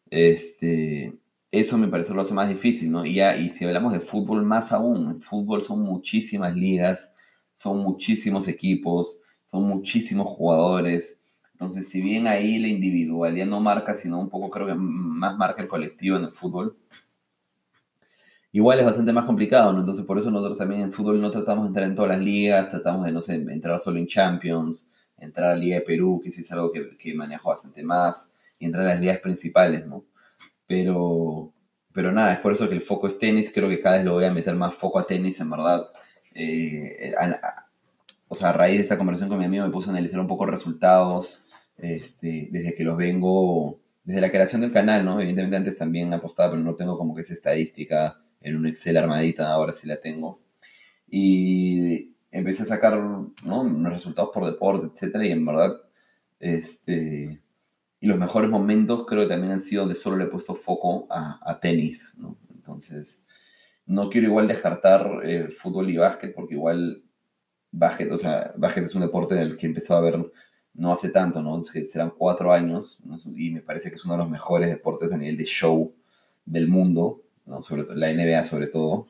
este, 0.09 1.13
eso 1.51 1.77
me 1.77 1.87
parece 1.87 2.13
lo 2.13 2.21
hace 2.21 2.33
más 2.33 2.49
difícil, 2.49 2.91
¿no? 2.91 3.05
Y, 3.05 3.15
ya, 3.15 3.37
y 3.37 3.49
si 3.49 3.65
hablamos 3.65 3.93
de 3.93 3.99
fútbol, 3.99 4.43
más 4.43 4.71
aún. 4.71 5.09
En 5.09 5.21
fútbol 5.21 5.63
son 5.63 5.81
muchísimas 5.81 6.55
ligas, 6.55 7.15
son 7.53 7.79
muchísimos 7.79 8.47
equipos, 8.47 9.19
son 9.45 9.63
muchísimos 9.63 10.27
jugadores. 10.27 11.19
Entonces, 11.53 11.89
si 11.89 12.01
bien 12.01 12.27
ahí 12.27 12.59
la 12.59 12.67
individualidad 12.67 13.47
no 13.47 13.59
marca, 13.59 13.95
sino 13.95 14.19
un 14.19 14.29
poco 14.29 14.49
creo 14.49 14.67
que 14.67 14.75
más 14.75 15.37
marca 15.37 15.61
el 15.61 15.67
colectivo 15.67 16.17
en 16.17 16.25
el 16.25 16.31
fútbol, 16.31 16.77
igual 18.51 18.79
es 18.79 18.85
bastante 18.85 19.13
más 19.13 19.25
complicado, 19.25 19.73
¿no? 19.73 19.79
Entonces, 19.79 20.05
por 20.05 20.17
eso 20.19 20.29
nosotros 20.31 20.57
también 20.57 20.81
en 20.81 20.93
fútbol 20.93 21.21
no 21.21 21.31
tratamos 21.31 21.63
de 21.63 21.67
entrar 21.69 21.87
en 21.87 21.95
todas 21.95 22.11
las 22.11 22.19
ligas, 22.19 22.69
tratamos 22.69 23.05
de, 23.05 23.11
no 23.11 23.51
entrar 23.51 23.79
solo 23.79 23.97
en 23.99 24.07
Champions, 24.07 24.89
entrar 25.17 25.49
a 25.49 25.53
la 25.53 25.59
Liga 25.59 25.75
de 25.77 25.81
Perú, 25.81 26.21
que 26.23 26.31
sí 26.31 26.41
es 26.41 26.51
algo 26.51 26.71
que, 26.71 26.97
que 26.97 27.13
manejo 27.13 27.49
bastante 27.49 27.83
más, 27.83 28.33
y 28.59 28.65
entrar 28.65 28.85
a 28.85 28.89
las 28.89 28.99
ligas 28.99 29.19
principales, 29.19 29.85
¿no? 29.85 30.05
Pero, 30.67 31.53
pero 31.93 32.11
nada, 32.11 32.33
es 32.33 32.39
por 32.39 32.53
eso 32.53 32.67
que 32.67 32.75
el 32.75 32.81
foco 32.81 33.07
es 33.07 33.17
tenis, 33.17 33.51
creo 33.53 33.69
que 33.69 33.79
cada 33.79 33.97
vez 33.97 34.05
lo 34.05 34.13
voy 34.13 34.25
a 34.25 34.33
meter 34.33 34.55
más 34.55 34.75
foco 34.75 34.99
a 34.99 35.07
tenis, 35.07 35.39
en 35.39 35.49
verdad. 35.49 35.87
Eh, 36.33 37.13
o 38.27 38.35
sea, 38.35 38.49
a 38.49 38.53
raíz 38.53 38.77
de 38.77 38.83
esta 38.83 38.97
conversación 38.97 39.29
con 39.29 39.39
mi 39.39 39.45
amigo 39.45 39.65
me 39.65 39.71
puse 39.71 39.89
a 39.89 39.91
analizar 39.91 40.19
un 40.19 40.27
poco 40.27 40.45
resultados, 40.45 41.45
este, 41.77 42.49
desde 42.51 42.75
que 42.75 42.83
los 42.83 42.97
vengo, 42.97 43.79
desde 44.03 44.21
la 44.21 44.31
creación 44.31 44.61
del 44.61 44.71
canal, 44.71 45.05
¿no? 45.05 45.19
Evidentemente 45.19 45.57
antes 45.57 45.77
también 45.77 46.13
apostaba, 46.13 46.51
pero 46.51 46.63
no 46.63 46.75
tengo 46.75 46.97
como 46.97 47.15
que 47.15 47.21
esa 47.21 47.33
estadística 47.33 48.19
en 48.41 48.55
un 48.57 48.67
Excel 48.67 48.97
armadita, 48.97 49.49
ahora 49.51 49.73
sí 49.73 49.87
la 49.87 49.97
tengo. 49.99 50.41
Y 51.09 52.16
empecé 52.37 52.63
a 52.63 52.67
sacar 52.67 52.97
¿no? 52.97 53.89
resultados 53.89 54.31
por 54.33 54.45
deporte, 54.45 54.87
etcétera, 54.87 55.25
y 55.25 55.31
en 55.31 55.45
verdad, 55.45 55.71
este, 56.39 57.41
y 57.99 58.07
los 58.07 58.17
mejores 58.17 58.49
momentos 58.49 59.05
creo 59.07 59.23
que 59.23 59.29
también 59.29 59.53
han 59.53 59.59
sido 59.59 59.83
donde 59.83 59.95
solo 59.95 60.17
le 60.17 60.25
he 60.25 60.27
puesto 60.27 60.55
foco 60.55 61.07
a, 61.09 61.59
tenis, 61.59 62.15
¿no? 62.17 62.37
Entonces, 62.53 63.25
no 63.85 64.09
quiero 64.09 64.27
igual 64.27 64.47
descartar 64.47 65.21
eh, 65.23 65.49
fútbol 65.49 65.89
y 65.89 65.97
básquet, 65.97 66.35
porque 66.35 66.55
igual 66.55 67.03
básquet, 67.71 68.11
o 68.11 68.17
sea, 68.17 68.53
básquet 68.57 68.85
es 68.85 68.95
un 68.95 69.01
deporte 69.01 69.35
del 69.35 69.57
que 69.57 69.65
he 69.65 69.69
empezado 69.69 69.99
a 69.99 70.03
ver 70.03 70.31
no 70.73 70.91
hace 70.91 71.09
tanto, 71.09 71.41
¿no? 71.41 71.63
Serán 71.63 72.13
cuatro 72.15 72.53
años, 72.53 72.99
y 73.33 73.49
me 73.49 73.61
parece 73.61 73.89
que 73.89 73.95
es 73.95 74.05
uno 74.05 74.13
de 74.13 74.19
los 74.19 74.29
mejores 74.29 74.69
deportes 74.69 75.11
a 75.11 75.17
nivel 75.17 75.35
de 75.35 75.45
show 75.45 75.95
del 76.45 76.67
mundo, 76.67 77.23
¿no? 77.47 77.63
Sobre 77.63 77.83
la 77.95 78.13
NBA 78.13 78.43
sobre 78.43 78.67
todo, 78.67 79.07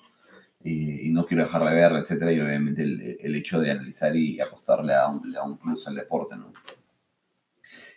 y, 0.63 1.09
no 1.11 1.25
quiero 1.25 1.43
dejar 1.43 1.63
de 1.63 1.75
verla, 1.75 1.99
etcétera, 1.99 2.31
y 2.31 2.39
obviamente 2.39 2.83
el, 2.83 3.35
hecho 3.35 3.59
de 3.59 3.71
analizar 3.71 4.15
y 4.15 4.39
apostarle 4.39 4.93
a 4.93 5.07
un, 5.07 5.35
a 5.35 5.43
un 5.43 5.57
plus 5.57 5.87
al 5.87 5.95
deporte, 5.95 6.35
¿no? 6.35 6.53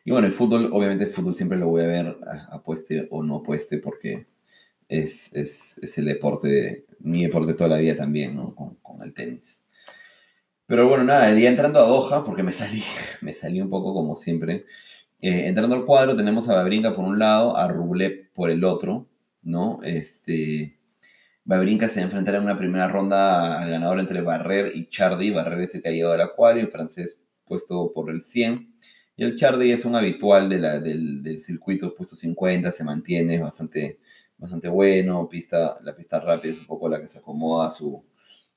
Y 0.05 0.11
bueno, 0.11 0.27
el 0.27 0.33
fútbol, 0.33 0.71
obviamente 0.73 1.05
el 1.05 1.11
fútbol 1.11 1.35
siempre 1.35 1.59
lo 1.59 1.69
voy 1.69 1.83
a 1.83 1.87
ver, 1.87 2.17
apueste 2.51 3.07
o 3.11 3.23
no 3.23 3.37
apueste, 3.37 3.79
porque 3.79 4.27
es, 4.89 5.35
es, 5.35 5.79
es 5.79 5.99
el 5.99 6.07
deporte, 6.07 6.87
mi 7.01 7.23
deporte 7.25 7.55
toda 7.55 7.71
la 7.71 7.79
vida 7.79 7.97
también, 7.97 8.37
¿no? 8.37 8.55
Con, 8.55 8.77
con, 8.77 9.03
el 9.03 9.13
tenis. 9.13 9.65
Pero 10.67 10.89
bueno, 10.89 11.05
nada, 11.05 11.33
ya 11.39 11.49
entrando 11.49 11.81
a 11.81 11.87
Doha, 11.87 12.25
porque 12.25 12.43
me 12.43 12.53
salí, 12.53 12.83
me 13.21 13.33
salí 13.33 13.61
un 13.61 13.71
poco 13.71 13.93
como 13.95 14.17
siempre. 14.17 14.67
Eh, 15.21 15.49
entrando 15.49 15.77
al 15.77 15.85
cuadro, 15.85 16.17
tenemos 16.17 16.49
a 16.49 16.55
Babrinka 16.55 16.95
por 16.95 17.05
un 17.05 17.19
lado, 17.19 17.57
a 17.57 17.69
Rublev 17.69 18.33
por 18.33 18.51
el 18.51 18.65
otro, 18.65 19.07
¿no? 19.43 19.81
Este, 19.83 20.80
Babrinka 21.51 21.89
se 21.89 22.01
enfrentará 22.01 22.39
en 22.39 22.45
una 22.45 22.57
primera 22.57 22.87
ronda 22.87 23.61
al 23.61 23.69
ganador 23.69 23.99
entre 23.99 24.21
Barrer 24.21 24.71
y 24.73 24.87
Chardy. 24.87 25.33
Barrer 25.33 25.63
es 25.63 25.75
el 25.75 25.83
que 25.83 25.89
ha 25.89 25.91
llegado 25.91 26.13
al 26.13 26.21
acuario, 26.21 26.63
en 26.63 26.71
francés 26.71 27.21
puesto 27.45 27.93
por 27.93 28.09
el 28.09 28.23
100. 28.23 28.73
Y 29.17 29.25
el 29.25 29.37
Chardy 29.37 29.73
es 29.73 29.85
un 29.85 29.97
habitual 29.97 30.49
de 30.49 30.59
la, 30.61 30.79
del, 30.79 31.41
circuito, 31.41 31.93
puesto 31.93 32.15
50, 32.15 32.71
se 32.71 32.85
mantiene, 32.85 33.41
bastante, 33.41 33.99
bastante 34.39 34.69
bueno. 34.69 35.29
Pista, 35.29 35.77
la 35.83 35.97
pista 35.97 36.21
rápida 36.21 36.53
es 36.53 36.61
un 36.61 36.67
poco 36.67 36.89
la 36.89 37.01
que 37.01 37.09
se 37.09 37.19
acomoda 37.19 37.67
a 37.67 37.71
su, 37.71 38.01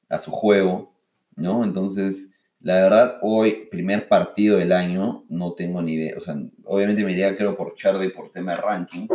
a 0.08 0.20
su 0.20 0.30
juego, 0.30 0.94
¿no? 1.36 1.64
Entonces, 1.64 2.30
la 2.60 2.76
verdad, 2.76 3.18
hoy, 3.24 3.70
primer 3.72 4.08
partido 4.08 4.60
del 4.60 4.72
año, 4.72 5.26
no 5.30 5.54
tengo 5.54 5.82
ni 5.82 5.96
idea. 5.96 6.14
O 6.16 6.22
sea, 6.22 6.36
obviamente 6.66 7.04
me 7.04 7.14
iría, 7.14 7.36
creo, 7.36 7.58
por 7.58 7.74
Chardy 7.74 8.10
por 8.10 8.30
tema 8.30 8.52
de 8.52 8.62
ranking. 8.62 9.08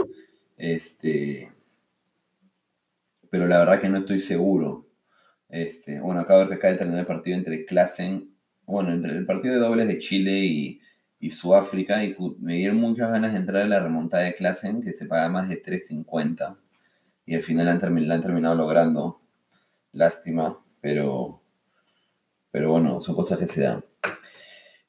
Este, 0.57 1.53
pero 3.31 3.47
la 3.47 3.59
verdad 3.59 3.81
que 3.81 3.89
no 3.89 3.99
estoy 3.99 4.21
seguro. 4.21 4.87
Este, 5.49 6.01
bueno, 6.01 6.21
acabo 6.21 6.41
de 6.41 6.47
ver 6.47 6.59
acaba 6.59 6.73
de 6.73 6.79
terminar 6.79 7.01
el 7.01 7.07
partido 7.07 7.37
entre 7.37 7.65
Klassen, 7.65 8.35
bueno, 8.67 8.93
entre 8.93 9.17
el 9.17 9.27
partido 9.27 9.55
de 9.55 9.61
dobles 9.61 9.89
de 9.89 9.99
Chile 9.99 10.45
y, 10.45 10.81
y 11.21 11.31
Sudáfrica, 11.31 12.05
y 12.05 12.17
me 12.41 12.55
dieron 12.55 12.79
muchas 12.79 13.11
ganas 13.11 13.33
de 13.33 13.39
entrar 13.39 13.63
en 13.63 13.71
la 13.71 13.81
remontada 13.81 14.25
de 14.25 14.35
Klassen, 14.35 14.83
que 14.83 14.93
se 14.93 15.07
paga 15.07 15.29
más 15.29 15.49
de 15.49 15.63
3.50, 15.63 16.59
y 17.27 17.35
al 17.35 17.43
final 17.43 17.67
la 17.67 17.73
han, 17.73 18.23
terminado 18.23 18.55
logrando. 18.55 19.21
Lástima, 19.93 20.59
pero, 20.81 21.43
pero 22.51 22.73
bueno, 22.73 23.01
son 23.01 23.15
cosas 23.15 23.39
que 23.39 23.47
se 23.47 23.63
dan. 23.63 23.85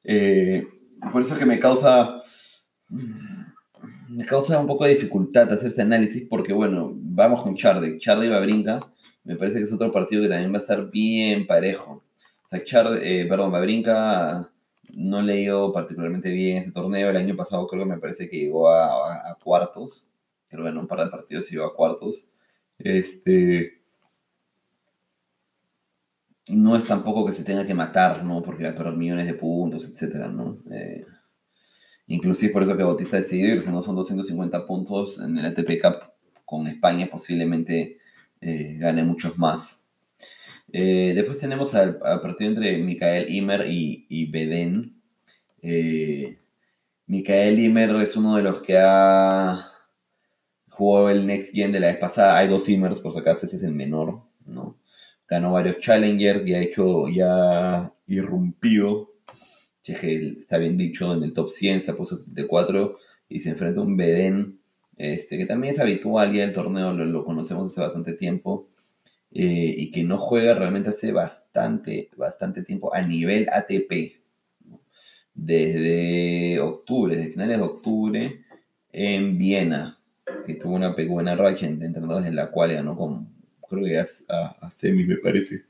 Eh, 0.03 0.67
por 1.11 1.21
eso 1.21 1.33
es 1.33 1.39
que 1.39 1.45
me 1.45 1.59
causa 1.59 2.21
me 4.09 4.25
causa 4.25 4.59
un 4.59 4.67
poco 4.67 4.85
de 4.85 4.91
dificultad 4.91 5.51
hacer 5.51 5.69
ese 5.69 5.81
análisis 5.81 6.27
porque, 6.27 6.51
bueno, 6.51 6.98
vamos 7.19 7.43
con 7.43 7.55
Chardy. 7.55 7.99
Chardy 7.99 8.27
va 8.27 8.39
brinca. 8.39 8.79
Me 9.23 9.35
parece 9.35 9.59
que 9.59 9.65
es 9.65 9.73
otro 9.73 9.91
partido 9.91 10.23
que 10.23 10.29
también 10.29 10.51
va 10.51 10.57
a 10.57 10.61
estar 10.61 10.89
bien 10.89 11.45
parejo. 11.45 12.03
O 12.43 12.47
sea, 12.47 12.63
Chardy, 12.63 12.99
eh, 13.03 13.25
perdón, 13.27 13.51
Babrinka 13.51 14.49
no 14.95 15.21
le 15.21 15.35
dio 15.35 15.71
particularmente 15.71 16.31
bien 16.31 16.57
ese 16.57 16.71
torneo. 16.71 17.09
El 17.09 17.17
año 17.17 17.35
pasado 17.35 17.67
creo 17.67 17.83
que 17.83 17.89
me 17.89 17.99
parece 17.99 18.29
que 18.29 18.37
llegó 18.37 18.69
a, 18.71 19.37
cuartos. 19.43 20.05
Creo 20.47 20.63
que 20.63 20.69
en 20.69 20.77
un 20.77 20.87
par 20.87 20.99
de 21.03 21.11
partidos 21.11 21.49
llegó 21.51 21.65
a 21.65 21.75
cuartos. 21.75 22.29
Este. 22.79 23.81
No 26.51 26.75
es 26.75 26.85
tampoco 26.85 27.25
que 27.25 27.33
se 27.33 27.43
tenga 27.43 27.67
que 27.67 27.75
matar, 27.75 28.23
¿no? 28.23 28.41
Porque 28.41 28.63
va 28.63 28.71
a 28.71 28.75
perder 28.75 28.93
millones 28.95 29.27
de 29.27 29.35
puntos, 29.35 29.87
etcétera, 29.87 30.29
¿no? 30.29 30.57
Eh, 30.71 31.05
Inclusive 32.07 32.51
por 32.51 32.63
eso 32.63 32.75
que 32.75 32.81
Bautista 32.81 33.17
decidió 33.17 33.53
irse, 33.53 33.71
no 33.71 33.83
son 33.83 33.95
250 33.95 34.65
puntos 34.65 35.19
en 35.19 35.37
el 35.37 35.45
ATP 35.45 35.79
Cup 35.79 36.09
con 36.49 36.65
España, 36.65 37.07
posiblemente 37.11 37.99
eh, 38.41 38.77
gane 38.79 39.03
muchos 39.03 39.37
más. 39.37 39.87
Eh, 40.73 41.13
después 41.13 41.39
tenemos 41.39 41.75
al, 41.75 41.99
partido 41.99 42.49
entre 42.49 42.75
Mikael 42.79 43.29
Imer 43.29 43.69
y, 43.69 44.07
y 44.09 44.31
Beden. 44.31 44.99
Eh, 45.61 46.39
Mikael 47.05 47.59
Imer 47.59 47.91
es 48.01 48.15
uno 48.15 48.35
de 48.35 48.41
los 48.41 48.61
que 48.61 48.79
ha 48.79 49.63
jugado 50.71 51.11
el 51.11 51.27
Next 51.27 51.53
Gen 51.53 51.71
de 51.71 51.81
la 51.81 51.87
vez 51.87 51.97
pasada. 51.97 52.39
Hay 52.39 52.47
dos 52.47 52.67
Imers, 52.67 52.99
por 52.99 53.13
si 53.13 53.19
acaso, 53.19 53.45
ese 53.45 53.57
es 53.57 53.63
el 53.63 53.75
menor, 53.75 54.23
¿no? 54.45 54.79
Ganó 55.27 55.53
varios 55.53 55.77
Challengers 55.79 56.47
y 56.47 56.55
ha 56.55 56.61
hecho, 56.61 57.07
ya 57.09 57.93
irrumpido. 58.07 59.13
Está 59.83 60.57
bien 60.57 60.77
dicho, 60.77 61.13
en 61.13 61.23
el 61.23 61.33
top 61.33 61.49
100 61.49 61.81
se 61.81 61.91
ha 61.91 61.95
puesto 61.95 62.17
74 62.17 62.97
y 63.27 63.39
se 63.39 63.51
enfrenta 63.51 63.81
a 63.81 63.83
un 63.83 63.97
Beden, 63.97 64.58
este, 64.99 65.37
que 65.37 65.45
también 65.45 65.73
es 65.73 65.79
habitual 65.79 66.33
ya 66.33 66.43
el 66.43 66.53
torneo, 66.53 66.93
lo 66.93 67.25
conocemos 67.25 67.67
hace 67.67 67.81
bastante 67.81 68.13
tiempo. 68.13 68.67
Eh, 69.31 69.75
y 69.77 69.91
que 69.91 70.03
no 70.03 70.17
juega 70.17 70.55
realmente 70.55 70.89
hace 70.89 71.11
bastante, 71.11 72.09
bastante 72.17 72.63
tiempo 72.63 72.93
a 72.93 73.01
nivel 73.01 73.47
ATP. 73.49 74.19
Desde 75.33 76.59
octubre, 76.59 77.15
desde 77.15 77.31
finales 77.31 77.57
de 77.57 77.63
octubre 77.63 78.45
en 78.91 79.37
Viena, 79.37 79.99
que 80.45 80.55
tuvo 80.55 80.75
una 80.75 80.89
buena 80.89 81.35
racha 81.35 81.65
entrenando 81.67 82.19
desde 82.19 82.33
la 82.33 82.51
cual 82.51 82.73
ganó 82.73 82.97
con, 82.97 83.29
creo 83.69 83.85
que 83.85 83.99
a, 83.99 84.05
a, 84.61 84.71
semis 84.71 85.07
me 85.07 85.17
parece. 85.17 85.63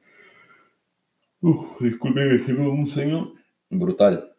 Disculpe 1.80 2.40
tengo 2.40 2.72
un 2.72 2.88
sueño 2.88 3.34
brutal. 3.70 4.34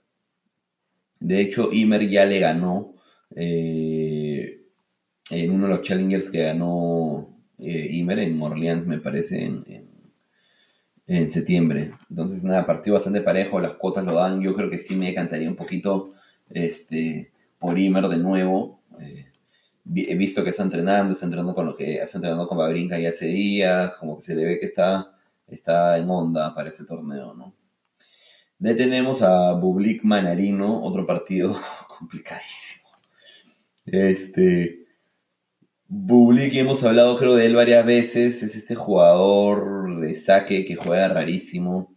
De 1.21 1.41
hecho, 1.41 1.71
Imer 1.73 2.09
ya 2.09 2.25
le 2.25 2.41
ganó 2.41 2.95
eh, 3.37 4.61
en 5.31 5.51
uno 5.53 5.67
de 5.67 5.75
los 5.75 5.83
challengers 5.83 6.29
que 6.31 6.43
ganó 6.43 7.29
eh, 7.59 7.89
Imer 7.93 8.19
en 8.19 8.41
Orleans, 8.41 8.87
me 8.87 8.99
parece, 8.99 9.45
en, 9.45 9.65
en, 11.07 11.31
septiembre. 11.31 11.91
Entonces, 12.09 12.45
nada, 12.45 12.67
partido 12.67 12.95
bastante 12.95 13.21
parejo, 13.21 13.61
las 13.61 13.75
cuotas 13.75 14.05
lo 14.05 14.15
dan. 14.15 14.41
Yo 14.41 14.55
creo 14.55 14.71
que 14.71 14.79
sí 14.79 14.97
me 14.97 15.15
cantaría 15.15 15.49
un 15.49 15.57
poquito 15.57 16.13
este, 16.49 17.33
por 17.59 17.79
Imer 17.79 18.09
de 18.09 18.17
nuevo. 18.17 18.81
Eh, 19.01 19.27
he 19.95 20.15
visto 20.15 20.45
que 20.45 20.51
está 20.51 20.63
entrenando, 20.63 21.13
está 21.13 21.27
entrenando 21.27 21.55
con 21.55 21.67
lo 21.67 21.77
que 21.77 21.97
está 21.97 22.19
entrenando 22.19 22.49
con 22.49 22.59
Babrinka 22.59 22.99
ya 22.99 23.11
hace 23.11 23.27
días, 23.27 23.97
como 23.97 24.17
que 24.17 24.23
se 24.23 24.35
le 24.35 24.45
ve 24.45 24.61
que 24.61 24.67
está, 24.67 25.17
está 25.47 25.97
en 25.99 26.09
onda 26.11 26.55
para 26.55 26.69
ese 26.69 26.85
torneo, 26.85 27.35
¿no? 27.35 27.55
De 28.59 28.75
tenemos 28.75 29.23
a 29.23 29.53
Bublik 29.55 30.05
Manarino, 30.05 30.83
otro 30.83 31.07
partido 31.07 31.59
complicadísimo. 31.99 32.91
Este, 33.87 34.80
Bublik, 35.93 36.55
hemos 36.55 36.85
hablado 36.85 37.17
creo 37.19 37.35
de 37.35 37.47
él 37.47 37.57
varias 37.57 37.85
veces, 37.85 38.45
es 38.45 38.55
este 38.55 38.77
jugador 38.77 39.99
de 39.99 40.15
saque 40.15 40.65
que 40.65 40.77
juega 40.77 41.09
rarísimo, 41.09 41.97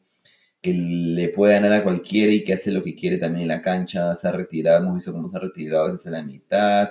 que 0.61 0.73
le 0.73 1.29
puede 1.29 1.53
ganar 1.53 1.73
a 1.73 1.83
cualquiera 1.83 2.31
y 2.31 2.43
que 2.43 2.53
hace 2.53 2.71
lo 2.71 2.83
que 2.83 2.95
quiere 2.95 3.19
también 3.19 3.43
en 3.43 3.49
la 3.49 3.61
cancha, 3.61 4.15
se 4.15 4.27
ha 4.27 4.31
retirado, 4.31 4.79
hemos 4.79 4.95
visto 4.95 5.13
cómo 5.13 5.29
se 5.29 5.37
ha 5.37 5.41
retirado 5.41 5.85
a 5.85 5.91
veces 5.91 6.07
a 6.07 6.09
la 6.09 6.23
mitad, 6.23 6.89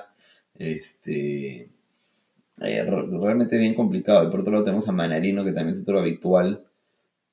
este, 0.54 1.72
eh, 2.60 2.84
realmente 2.84 3.58
bien 3.58 3.74
complicado. 3.74 4.28
Y 4.28 4.30
por 4.30 4.40
otro 4.40 4.52
lado 4.52 4.64
tenemos 4.64 4.88
a 4.88 4.92
Manarino, 4.92 5.44
que 5.44 5.52
también 5.52 5.76
es 5.76 5.82
otro 5.82 5.98
habitual 5.98 6.64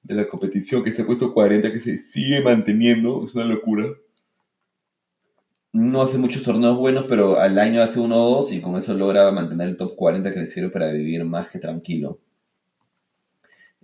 de 0.01 0.15
la 0.15 0.27
competición, 0.27 0.83
que 0.83 0.91
se 0.91 1.03
ha 1.03 1.05
puesto 1.05 1.31
40, 1.31 1.71
que 1.71 1.79
se 1.79 1.99
sigue 1.99 2.41
manteniendo, 2.41 3.23
es 3.27 3.35
una 3.35 3.45
locura 3.45 3.85
no 5.73 6.01
hace 6.01 6.17
muchos 6.17 6.43
torneos 6.43 6.77
buenos, 6.77 7.05
pero 7.07 7.39
al 7.39 7.59
año 7.59 7.81
hace 7.81 7.99
uno 7.99 8.17
o 8.17 8.29
dos 8.37 8.51
y 8.51 8.61
con 8.61 8.75
eso 8.77 8.93
logra 8.93 9.31
mantener 9.31 9.69
el 9.69 9.77
top 9.77 9.95
40 9.95 10.33
que 10.33 10.39
le 10.39 10.47
sirve 10.47 10.69
para 10.69 10.91
vivir 10.91 11.23
más 11.25 11.47
que 11.49 11.59
tranquilo. 11.59 12.19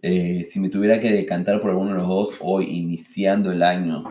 Eh, 0.01 0.44
si 0.44 0.60
me 0.60 0.70
tuviera 0.70 1.00
que 1.00 1.12
decantar 1.12 1.62
por 1.62 1.72
alguno 1.72 1.92
de 1.92 1.98
los 1.98 2.08
dos 2.08 2.36
hoy, 2.39 2.65
iniciando 2.70 3.51
el 3.51 3.63
año, 3.63 4.04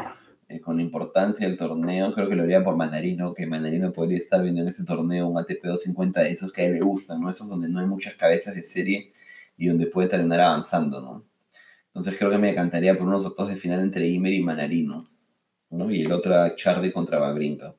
eh, 0.48 0.60
con 0.60 0.76
la 0.76 0.82
importancia 0.82 1.46
del 1.46 1.56
torneo, 1.56 2.12
creo 2.14 2.28
que 2.28 2.34
lo 2.36 2.42
haría 2.42 2.64
por 2.64 2.76
Mandarino, 2.76 3.32
que 3.34 3.46
Mandarino 3.46 3.92
podría 3.92 4.18
estar 4.18 4.42
viendo 4.42 4.60
en 4.62 4.68
ese 4.68 4.84
torneo 4.84 5.28
un 5.28 5.38
ATP 5.38 5.62
250 5.62 6.22
de 6.22 6.30
esos 6.30 6.52
que 6.52 6.62
a 6.62 6.64
él 6.66 6.74
le 6.74 6.80
gustan, 6.80 7.20
¿no? 7.20 7.30
Esos 7.30 7.48
donde 7.48 7.68
no 7.68 7.80
hay 7.80 7.86
muchas 7.86 8.14
cabezas 8.14 8.54
de 8.54 8.62
serie 8.62 9.12
y 9.56 9.68
donde 9.68 9.86
puede 9.86 10.08
terminar 10.08 10.40
avanzando, 10.40 11.00
¿no? 11.00 11.24
Entonces 11.88 12.16
creo 12.18 12.30
que 12.30 12.38
me 12.38 12.48
decantaría 12.48 12.98
por 12.98 13.06
unos 13.06 13.24
octavos 13.24 13.52
de 13.52 13.58
final 13.58 13.80
entre 13.80 14.08
Imer 14.08 14.32
y 14.32 14.42
Manarino. 14.42 15.04
Y 15.90 16.02
el 16.02 16.12
otro 16.12 16.34
Chardy 16.56 16.92
contra 16.92 17.18
Babrinka. 17.18 17.74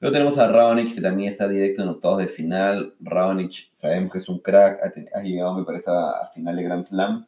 Luego 0.00 0.12
tenemos 0.12 0.36
a 0.38 0.48
Raonic, 0.48 0.94
que 0.94 1.00
también 1.00 1.30
está 1.30 1.48
directo 1.48 1.82
en 1.82 1.88
octavos 1.88 2.18
de 2.18 2.26
final. 2.26 2.94
Raonic, 3.00 3.68
sabemos 3.72 4.12
que 4.12 4.18
es 4.18 4.28
un 4.28 4.40
crack, 4.40 4.80
ha, 5.14 5.22
llegado, 5.22 5.56
me 5.56 5.64
parece, 5.64 5.90
a, 5.90 6.28
final 6.34 6.56
de 6.56 6.62
Grand 6.62 6.82
Slam, 6.82 7.26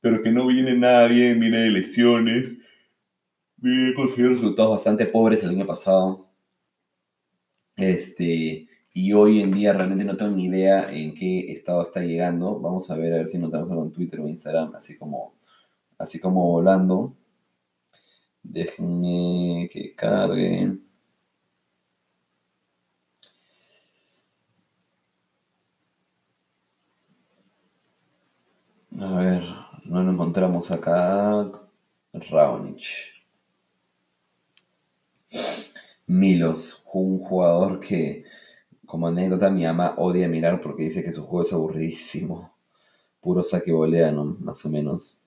pero 0.00 0.20
que 0.20 0.32
no 0.32 0.46
viene 0.48 0.76
nada 0.76 1.06
bien, 1.06 1.38
viene 1.38 1.60
de 1.60 1.70
lesiones. 1.70 2.56
Viene 3.56 3.94
consiguiendo 3.94 4.34
resultados 4.34 4.72
bastante 4.72 5.06
pobres 5.06 5.44
el 5.44 5.50
año 5.50 5.66
pasado. 5.66 6.28
Este, 7.76 8.68
y 8.92 9.12
hoy 9.12 9.40
en 9.40 9.52
día 9.52 9.72
realmente 9.72 10.04
no 10.04 10.16
tengo 10.16 10.32
ni 10.36 10.46
idea 10.46 10.92
en 10.92 11.14
qué 11.14 11.52
estado 11.52 11.82
está 11.82 12.00
llegando. 12.02 12.58
Vamos 12.58 12.90
a 12.90 12.96
ver 12.96 13.14
a 13.14 13.16
ver 13.18 13.28
si 13.28 13.38
notamos 13.38 13.70
algo 13.70 13.84
en 13.84 13.92
Twitter 13.92 14.20
o 14.20 14.28
Instagram, 14.28 14.74
así 14.74 14.98
como, 14.98 15.34
así 15.98 16.18
como 16.18 16.50
volando. 16.50 17.16
Déjenme 18.44 19.68
que 19.72 19.94
cargue. 19.96 20.78
A 29.06 29.16
ver, 29.18 29.42
no 29.86 30.02
lo 30.04 30.12
encontramos 30.12 30.70
acá. 30.70 31.50
Raonic. 32.30 32.84
Milos, 36.06 36.80
un 36.94 37.18
jugador 37.18 37.80
que, 37.80 38.24
como 38.86 39.08
anécdota, 39.08 39.50
mi 39.50 39.66
ama 39.66 39.94
odia 39.98 40.28
mirar 40.28 40.60
porque 40.60 40.84
dice 40.84 41.04
que 41.04 41.12
su 41.12 41.22
juego 41.24 41.42
es 41.42 41.52
aburridísimo. 41.52 42.54
Puro 43.20 43.42
saque 43.42 43.72
boleano, 43.72 44.24
más 44.40 44.64
o 44.66 44.70
menos. 44.70 45.18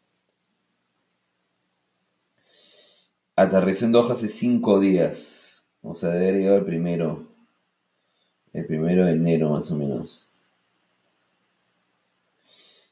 Aterrizó 3.36 3.86
en 3.86 3.92
Doha 3.92 4.14
hace 4.14 4.30
cinco 4.30 4.80
días. 4.80 5.70
O 5.82 5.94
sea, 5.94 6.10
debe 6.10 6.30
haber 6.30 6.40
llegado 6.40 6.58
el 6.58 6.66
primero. 6.66 7.28
El 8.54 8.66
primero 8.66 9.06
de 9.06 9.12
enero, 9.12 9.50
más 9.50 9.70
o 9.72 9.76
menos. 9.76 10.26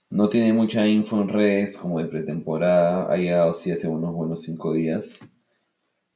No 0.10 0.30
tiene 0.30 0.54
mucha 0.54 0.86
info 0.86 1.22
en 1.22 1.30
redes 1.30 1.78
como 1.78 2.00
de 2.00 2.06
pretemporada. 2.06 3.12
Ha 3.12 3.18
llegado 3.18 3.54
sí 3.54 3.72
hace 3.72 3.88
unos 3.88 4.14
buenos 4.14 4.42
cinco 4.44 4.74
días. 4.74 5.22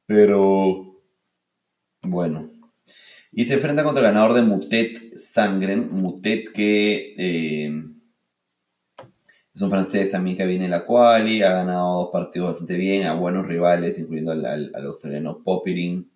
Pero. 0.06 0.94
Bueno. 2.02 2.50
Y 3.32 3.46
se 3.46 3.54
enfrenta 3.54 3.82
contra 3.82 4.06
el 4.06 4.12
ganador 4.12 4.34
de 4.34 4.42
Mutet 4.42 5.16
Sangren. 5.16 5.90
Mutet 5.90 6.52
que. 6.52 7.14
Eh, 7.16 7.84
es 9.58 9.62
un 9.62 9.70
francés 9.70 10.08
también 10.08 10.36
que 10.36 10.46
viene 10.46 10.66
en 10.66 10.70
la 10.70 10.86
quali, 10.86 11.42
ha 11.42 11.52
ganado 11.52 12.02
dos 12.02 12.10
partidos 12.12 12.50
bastante 12.50 12.76
bien, 12.76 13.08
a 13.08 13.14
buenos 13.14 13.44
rivales, 13.44 13.98
incluyendo 13.98 14.30
al, 14.30 14.72
australiano 14.86 15.42
Popirin. 15.42 16.08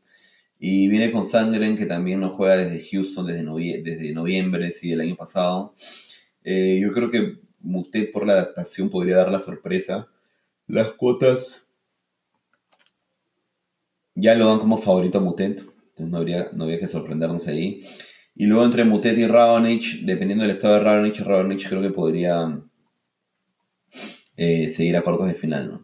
Y 0.61 0.87
viene 0.87 1.11
con 1.11 1.27
Sandgren, 1.27 1.77
que 1.77 1.87
también 1.87 2.21
no 2.21 2.31
juega 2.31 2.57
desde 2.57 2.89
Houston 2.89 3.27
desde, 3.27 3.43
desde 3.83 4.13
noviembre, 4.13 4.71
sí, 4.71 4.91
del 4.91 5.01
año 5.01 5.17
pasado. 5.17 5.75
Eh, 6.45 6.79
yo 6.81 6.93
creo 6.93 7.11
que 7.11 7.41
Mutet 7.59 8.13
por 8.13 8.29
la 8.29 8.35
adaptación 8.35 8.89
podría 8.89 9.17
dar 9.17 9.33
la 9.33 9.41
sorpresa. 9.41 10.07
Las 10.69 10.93
cuotas 10.93 11.65
ya 14.15 14.37
lo 14.37 14.47
dan 14.47 14.61
como 14.61 14.79
favorito 14.79 15.19
a 15.19 15.21
Mutet, 15.21 15.59
entonces 15.59 16.07
no 16.07 16.19
habría, 16.19 16.51
no 16.53 16.63
habría 16.63 16.79
que 16.79 16.87
sorprendernos 16.87 17.49
ahí. 17.49 17.81
Y 18.37 18.47
luego 18.47 18.65
entre 18.65 18.85
Mutet 18.85 19.19
y 19.19 19.27
Raonic, 19.27 20.03
dependiendo 20.05 20.43
del 20.43 20.53
estado 20.53 20.75
de 20.75 20.81
Raonic, 20.85 21.19
Raonic 21.19 21.69
creo 21.69 21.83
que 21.83 21.91
podría 21.91 22.63
eh, 24.37 24.69
seguir 24.69 24.97
a 24.97 25.03
cortos 25.03 25.27
de 25.27 25.35
final, 25.35 25.69
¿no? 25.69 25.75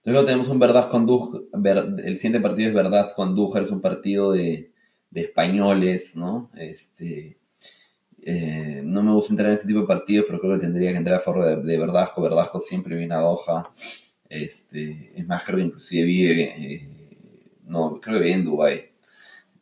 Entonces 0.00 0.12
luego 0.12 0.26
tenemos 0.26 0.48
un 0.48 0.58
Verdaz 0.58 0.86
con 0.86 1.06
el 2.02 2.16
siguiente 2.16 2.40
partido 2.40 2.68
es 2.70 2.74
Verdaz 2.74 3.12
con 3.12 3.36
es 3.38 3.70
un 3.70 3.80
partido 3.82 4.32
de, 4.32 4.72
españoles, 5.14 6.16
¿no? 6.16 6.50
Este, 6.56 7.38
eh, 8.22 8.80
no 8.82 9.02
me 9.02 9.12
gusta 9.12 9.32
entrar 9.32 9.48
en 9.48 9.54
este 9.54 9.66
tipo 9.66 9.80
de 9.80 9.86
partidos, 9.86 10.24
pero 10.26 10.40
creo 10.40 10.54
que 10.54 10.60
tendría 10.66 10.92
que 10.92 10.98
entrar 10.98 11.18
a 11.18 11.22
favor 11.22 11.44
de, 11.44 11.56
de 11.56 11.78
Verdasco. 11.78 12.22
Verdasco 12.22 12.60
siempre 12.60 12.96
viene 12.96 13.14
a 13.14 13.18
Doha. 13.18 13.70
Este, 14.30 15.12
es 15.14 15.26
más, 15.26 15.44
creo 15.44 15.58
que 15.58 15.64
inclusive 15.64 16.04
vive, 16.04 16.74
eh, 16.74 16.88
no, 17.64 18.00
creo 18.00 18.18
que 18.18 18.24
vive 18.24 18.34
en 18.36 18.44
Dubai. 18.44 18.92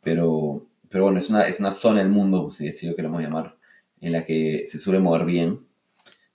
Pero, 0.01 0.67
pero 0.89 1.03
bueno, 1.05 1.19
es 1.19 1.29
una, 1.29 1.47
es 1.47 1.59
una 1.59 1.71
zona 1.71 1.99
del 1.99 2.09
mundo, 2.09 2.51
si 2.51 2.69
así 2.69 2.87
lo 2.87 2.95
queremos 2.95 3.21
llamar, 3.21 3.57
en 3.99 4.13
la 4.13 4.25
que 4.25 4.63
se 4.67 4.79
suele 4.79 4.99
mover 4.99 5.25
bien, 5.25 5.65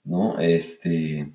¿no? 0.03 0.39
Este, 0.39 1.31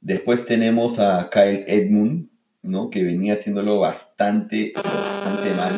Después 0.00 0.46
tenemos 0.46 0.98
a 0.98 1.30
Kyle 1.30 1.64
Edmund, 1.66 2.28
¿no? 2.62 2.90
Que 2.90 3.02
venía 3.04 3.34
haciéndolo 3.34 3.80
bastante, 3.80 4.72
bastante 4.74 5.54
mal. 5.54 5.72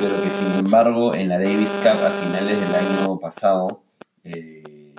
Pero 0.00 0.22
que 0.22 0.30
sin 0.30 0.52
embargo 0.58 1.14
en 1.14 1.28
la 1.28 1.38
Davis 1.38 1.70
Cup 1.82 2.04
a 2.04 2.10
finales 2.10 2.60
del 2.60 2.74
año 2.74 3.18
pasado 3.18 3.82
eh, 4.24 4.94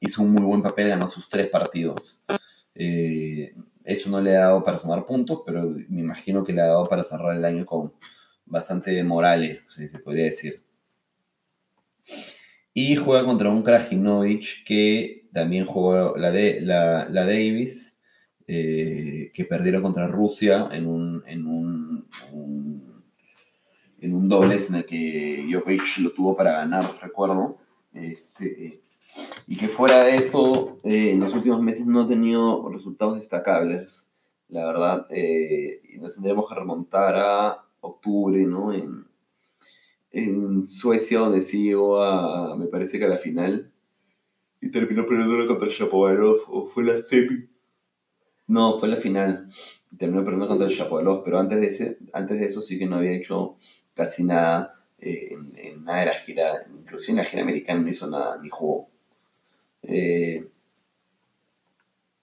hizo 0.00 0.22
un 0.22 0.32
muy 0.32 0.44
buen 0.44 0.62
papel, 0.62 0.88
ganó 0.88 1.08
sus 1.08 1.28
tres 1.28 1.48
partidos. 1.48 2.20
Eh, 2.74 3.54
eso 3.84 4.10
no 4.10 4.20
le 4.20 4.36
ha 4.36 4.40
dado 4.40 4.64
para 4.64 4.78
sumar 4.78 5.06
puntos, 5.06 5.42
pero 5.44 5.62
me 5.88 6.00
imagino 6.00 6.44
que 6.44 6.52
le 6.52 6.60
ha 6.60 6.66
dado 6.66 6.86
para 6.88 7.02
cerrar 7.02 7.36
el 7.36 7.44
año 7.44 7.64
con 7.66 7.94
bastante 8.44 9.02
morales, 9.02 9.60
si 9.68 9.88
se 9.88 9.98
podría 9.98 10.24
decir. 10.24 10.62
Y 12.72 12.96
juega 12.96 13.24
contra 13.24 13.48
un 13.50 13.62
Krajinovic 13.62 14.64
que 14.64 15.27
también 15.38 15.66
jugó 15.66 16.16
la, 16.16 16.30
de, 16.30 16.60
la, 16.60 17.06
Davis, 17.08 17.98
eh, 18.46 19.30
que 19.34 19.44
perdieron 19.44 19.82
contra 19.82 20.06
Rusia 20.06 20.68
en 20.72 20.86
un, 20.86 21.22
en 21.26 21.46
un, 21.46 22.08
en 24.00 24.14
un 24.14 24.28
dobles 24.28 24.68
en 24.70 24.76
el 24.76 24.86
que 24.86 25.48
Jokic 25.50 25.98
lo 25.98 26.10
tuvo 26.10 26.36
para 26.36 26.52
ganar, 26.52 26.84
recuerdo. 27.00 27.58
Este, 27.92 28.82
y 29.46 29.56
que 29.56 29.68
fuera 29.68 30.04
de 30.04 30.16
eso, 30.16 30.78
eh, 30.84 31.12
en 31.12 31.20
los 31.20 31.34
últimos 31.34 31.60
meses 31.62 31.86
no 31.86 32.02
ha 32.02 32.08
tenido 32.08 32.68
resultados 32.70 33.16
destacables, 33.16 34.10
la 34.48 34.66
verdad. 34.66 35.06
Eh, 35.10 35.80
nos 36.00 36.14
tendremos 36.14 36.48
que 36.48 36.54
remontar 36.54 37.16
a 37.16 37.64
octubre, 37.80 38.44
¿no? 38.44 38.72
En, 38.72 39.06
en 40.10 40.62
Suecia, 40.62 41.20
donde 41.20 41.42
sí 41.42 41.64
llegó 41.64 42.02
a, 42.02 42.56
me 42.56 42.66
parece 42.66 42.98
que 42.98 43.04
a 43.04 43.08
la 43.08 43.16
final. 43.16 43.72
Y 44.60 44.70
terminó 44.70 45.06
perdiendo 45.06 45.46
contra 45.46 45.68
Shapovalov, 45.68 46.40
o 46.48 46.66
fue 46.66 46.84
la 46.84 46.98
semi. 46.98 47.46
No, 48.48 48.78
fue 48.78 48.88
la 48.88 48.96
final. 48.96 49.48
Terminó 49.96 50.22
perdiendo 50.24 50.48
contra 50.48 50.66
el 50.66 50.74
Shapovalov, 50.74 51.22
pero 51.22 51.38
antes 51.38 51.60
de, 51.60 51.66
ese, 51.66 51.98
antes 52.12 52.40
de 52.40 52.46
eso 52.46 52.62
sí 52.62 52.78
que 52.78 52.86
no 52.86 52.96
había 52.96 53.12
hecho 53.12 53.56
casi 53.94 54.24
nada. 54.24 54.74
Eh, 55.00 55.36
en, 55.56 55.84
nada 55.84 56.00
de 56.00 56.06
la 56.06 56.14
gira, 56.14 56.66
inclusive 56.76 57.12
en 57.12 57.16
la 57.18 57.24
gira 57.24 57.42
americana 57.42 57.80
no 57.80 57.88
hizo 57.88 58.08
nada, 58.08 58.38
ni 58.42 58.48
jugó. 58.48 58.88
Eh, 59.82 60.44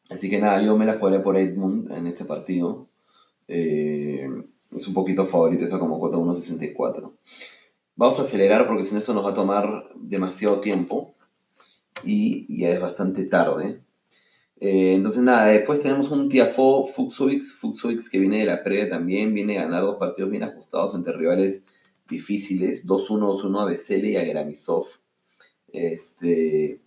así 0.10 0.30
que 0.30 0.39
nada, 0.39 0.62
yo 0.62 0.77
me 0.77 0.86
la 0.86 0.98
jugaré 0.98 1.20
por 1.20 1.38
Edmund 1.38 1.92
en 1.92 2.08
ese 2.08 2.25
partido. 2.25 2.88
Eh, 3.48 4.30
es 4.75 4.88
un 4.88 4.94
poquito 4.94 5.25
favorito, 5.25 5.65
eso 5.65 5.80
como 5.80 6.00
cuota 6.00 6.18
1.64. 6.18 7.12
Vamos 7.96 8.20
a 8.20 8.24
acelerar 8.24 8.68
porque 8.68 8.84
si 8.84 8.94
no 8.94 9.00
esto 9.00 9.13
nos 9.13 9.25
va 9.25 9.32
a 9.32 9.36
tomar 9.36 9.89
demasiado 9.96 10.60
tiempo 10.60 11.14
y 12.05 12.59
ya 12.59 12.69
es 12.69 12.79
bastante 12.79 13.25
tarde. 13.25 13.81
Eh, 14.57 14.93
entonces 14.95 15.21
nada, 15.21 15.47
después 15.47 15.81
tenemos 15.81 16.09
un 16.12 16.29
Tiafo 16.29 16.85
Fuxovic, 16.85 17.43
Fuxovic 17.43 18.09
que 18.09 18.19
viene 18.19 18.39
de 18.39 18.45
la 18.45 18.63
previa 18.63 18.89
también, 18.89 19.33
viene 19.33 19.59
a 19.59 19.63
ganar 19.63 19.83
dos 19.83 19.97
partidos 19.97 20.31
bien 20.31 20.43
ajustados 20.43 20.95
entre 20.95 21.13
rivales 21.13 21.67
difíciles, 22.07 22.88
2-1, 22.88 23.41
2-1 23.43 23.62
a 23.62 23.65
Besele 23.65 24.12
y 24.12 24.17
a 24.17 24.25
Geramisov. 24.25 24.85
Este, 25.67 26.81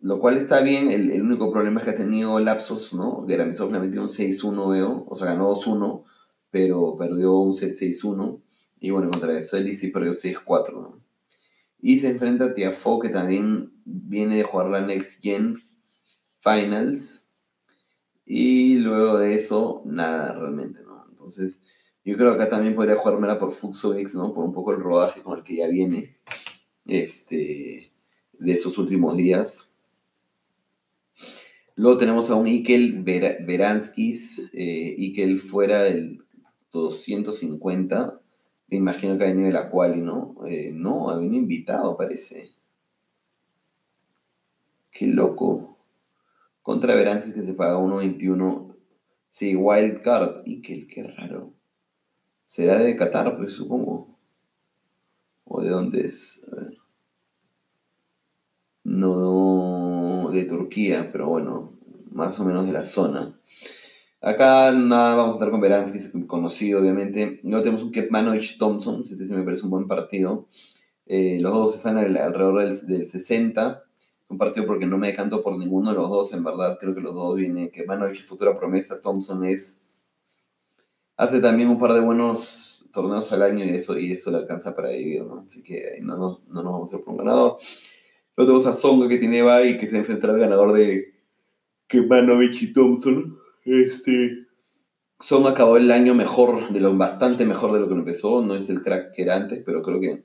lo 0.00 0.18
cual 0.18 0.38
está 0.38 0.60
bien, 0.60 0.88
el, 0.88 1.20
único 1.20 1.50
problema 1.52 1.80
es 1.80 1.84
que 1.84 1.90
ha 1.90 1.96
tenido 1.96 2.38
lapsos, 2.40 2.94
¿no? 2.94 3.26
Geramisov 3.26 3.72
le 3.72 3.80
metió 3.80 4.02
un 4.02 4.08
6-1, 4.08 4.70
veo, 4.70 5.04
o 5.08 5.16
sea, 5.16 5.26
ganó 5.26 5.52
2-1, 5.54 6.04
pero 6.50 6.96
perdió 6.96 7.38
un 7.38 7.54
set 7.54 7.72
6-1. 7.72 8.40
Y 8.80 8.90
bueno, 8.90 9.10
contra 9.10 9.32
él 9.36 9.42
sí 9.42 9.88
perdió 9.88 10.12
6-4. 10.12 11.05
Y 11.80 11.98
se 11.98 12.08
enfrenta 12.08 12.46
a 12.46 12.54
Tiafo, 12.54 12.98
que 12.98 13.08
también 13.08 13.72
viene 13.84 14.36
de 14.36 14.42
jugar 14.42 14.68
la 14.68 14.80
Next 14.80 15.22
Gen 15.22 15.58
Finals. 16.40 17.30
Y 18.24 18.76
luego 18.76 19.18
de 19.18 19.34
eso, 19.34 19.82
nada 19.84 20.32
realmente, 20.32 20.82
¿no? 20.82 21.06
Entonces, 21.08 21.62
yo 22.04 22.16
creo 22.16 22.36
que 22.36 22.42
acá 22.42 22.50
también 22.50 22.74
podría 22.74 22.96
jugármela 22.96 23.38
por 23.38 23.52
Fuxovics, 23.52 24.14
¿no? 24.14 24.32
Por 24.34 24.44
un 24.44 24.52
poco 24.52 24.72
el 24.72 24.80
rodaje 24.80 25.22
con 25.22 25.38
el 25.38 25.44
que 25.44 25.56
ya 25.56 25.68
viene 25.68 26.16
este, 26.86 27.92
de 28.32 28.52
esos 28.52 28.78
últimos 28.78 29.16
días. 29.16 29.70
Luego 31.74 31.98
tenemos 31.98 32.30
a 32.30 32.34
un 32.36 32.48
Ikel 32.48 33.02
Veranskis, 33.02 34.50
eh, 34.52 34.94
Ikel 34.96 35.38
fuera 35.40 35.82
del 35.82 36.24
250 36.72 38.20
me 38.20 38.25
imagino 38.68 39.16
que 39.16 39.24
ha 39.24 39.28
venido 39.28 39.46
de 39.46 39.52
la 39.52 39.70
quali, 39.70 40.00
¿no? 40.02 40.34
Eh, 40.46 40.70
no, 40.72 41.10
ha 41.10 41.16
venido 41.16 41.36
invitado, 41.36 41.96
parece. 41.96 42.50
Qué 44.90 45.06
loco. 45.06 45.78
Contra 46.62 46.94
Verances 46.94 47.34
que 47.34 47.42
se 47.42 47.54
paga 47.54 47.78
1.21. 47.78 48.74
Sí, 49.28 49.54
Wild 49.54 50.02
Card. 50.02 50.42
Y 50.46 50.62
qué, 50.62 50.86
qué 50.86 51.02
raro. 51.04 51.52
Será 52.46 52.78
de 52.78 52.96
Qatar, 52.96 53.36
pues 53.36 53.52
supongo. 53.52 54.16
¿O 55.44 55.62
de 55.62 55.70
dónde 55.70 56.06
es? 56.06 56.46
A 56.50 56.56
ver. 56.56 56.78
No, 58.84 60.30
de 60.32 60.44
Turquía, 60.44 61.10
pero 61.12 61.28
bueno, 61.28 61.72
más 62.10 62.38
o 62.40 62.44
menos 62.44 62.66
de 62.66 62.72
la 62.72 62.84
zona. 62.84 63.38
Acá 64.26 64.72
nada, 64.72 65.14
vamos 65.14 65.34
a 65.34 65.38
estar 65.38 65.52
con 65.52 65.60
Veransky, 65.60 65.98
es 65.98 66.12
conocido 66.26 66.80
obviamente. 66.80 67.38
Luego 67.44 67.62
tenemos 67.62 67.84
un 67.84 67.92
Kepmanovich 67.92 68.58
Thompson, 68.58 69.02
este 69.02 69.36
me 69.36 69.44
parece 69.44 69.62
un 69.62 69.70
buen 69.70 69.86
partido. 69.86 70.48
Eh, 71.06 71.38
los 71.40 71.52
dos 71.54 71.76
están 71.76 71.96
alrededor 71.96 72.58
del, 72.58 73.06
60. 73.06 73.84
Un 74.28 74.36
partido 74.36 74.66
porque 74.66 74.84
no 74.84 74.98
me 74.98 75.06
decanto 75.06 75.44
por 75.44 75.56
ninguno 75.56 75.90
de 75.90 75.96
los 75.96 76.10
dos, 76.10 76.32
en 76.32 76.42
verdad. 76.42 76.76
Creo 76.80 76.92
que 76.92 77.02
los 77.02 77.14
dos 77.14 77.36
vienen. 77.36 77.70
Kepmanovich 77.70 78.24
futura 78.24 78.58
promesa. 78.58 79.00
Thompson 79.00 79.44
es. 79.44 79.84
Hace 81.16 81.38
también 81.38 81.68
un 81.68 81.78
par 81.78 81.92
de 81.92 82.00
buenos 82.00 82.84
torneos 82.92 83.30
al 83.30 83.42
año 83.42 83.64
y 83.64 83.76
eso, 83.76 83.96
y 83.96 84.10
eso 84.10 84.32
le 84.32 84.38
alcanza 84.38 84.74
para 84.74 84.88
vivir, 84.88 85.22
¿no? 85.24 85.44
Así 85.46 85.62
que 85.62 86.00
no, 86.02 86.16
no, 86.16 86.40
no 86.48 86.62
nos 86.64 86.72
vamos 86.72 86.92
a 86.92 86.96
ir 86.96 87.04
por 87.04 87.12
un 87.12 87.18
ganador. 87.18 87.58
Luego 88.36 88.52
tenemos 88.52 88.66
a 88.66 88.72
Songa 88.72 89.06
que 89.06 89.18
tiene 89.18 89.44
y 89.70 89.78
que 89.78 89.86
se 89.86 89.96
enfrentará 89.96 90.32
al 90.32 90.40
ganador 90.40 90.72
de 90.72 91.14
Kepmanovich 91.86 92.64
y 92.64 92.72
Thompson. 92.72 93.45
Este, 93.66 94.46
Son 95.18 95.44
acabó 95.46 95.76
el 95.76 95.90
año 95.90 96.14
mejor, 96.14 96.68
de 96.70 96.80
lo 96.80 96.96
bastante 96.96 97.44
mejor 97.44 97.72
de 97.72 97.80
lo 97.80 97.88
que 97.88 97.94
empezó. 97.94 98.40
No 98.40 98.54
es 98.54 98.70
el 98.70 98.80
crack 98.80 99.12
que 99.12 99.22
era 99.22 99.34
antes, 99.34 99.62
pero 99.66 99.82
creo 99.82 100.00
que 100.00 100.24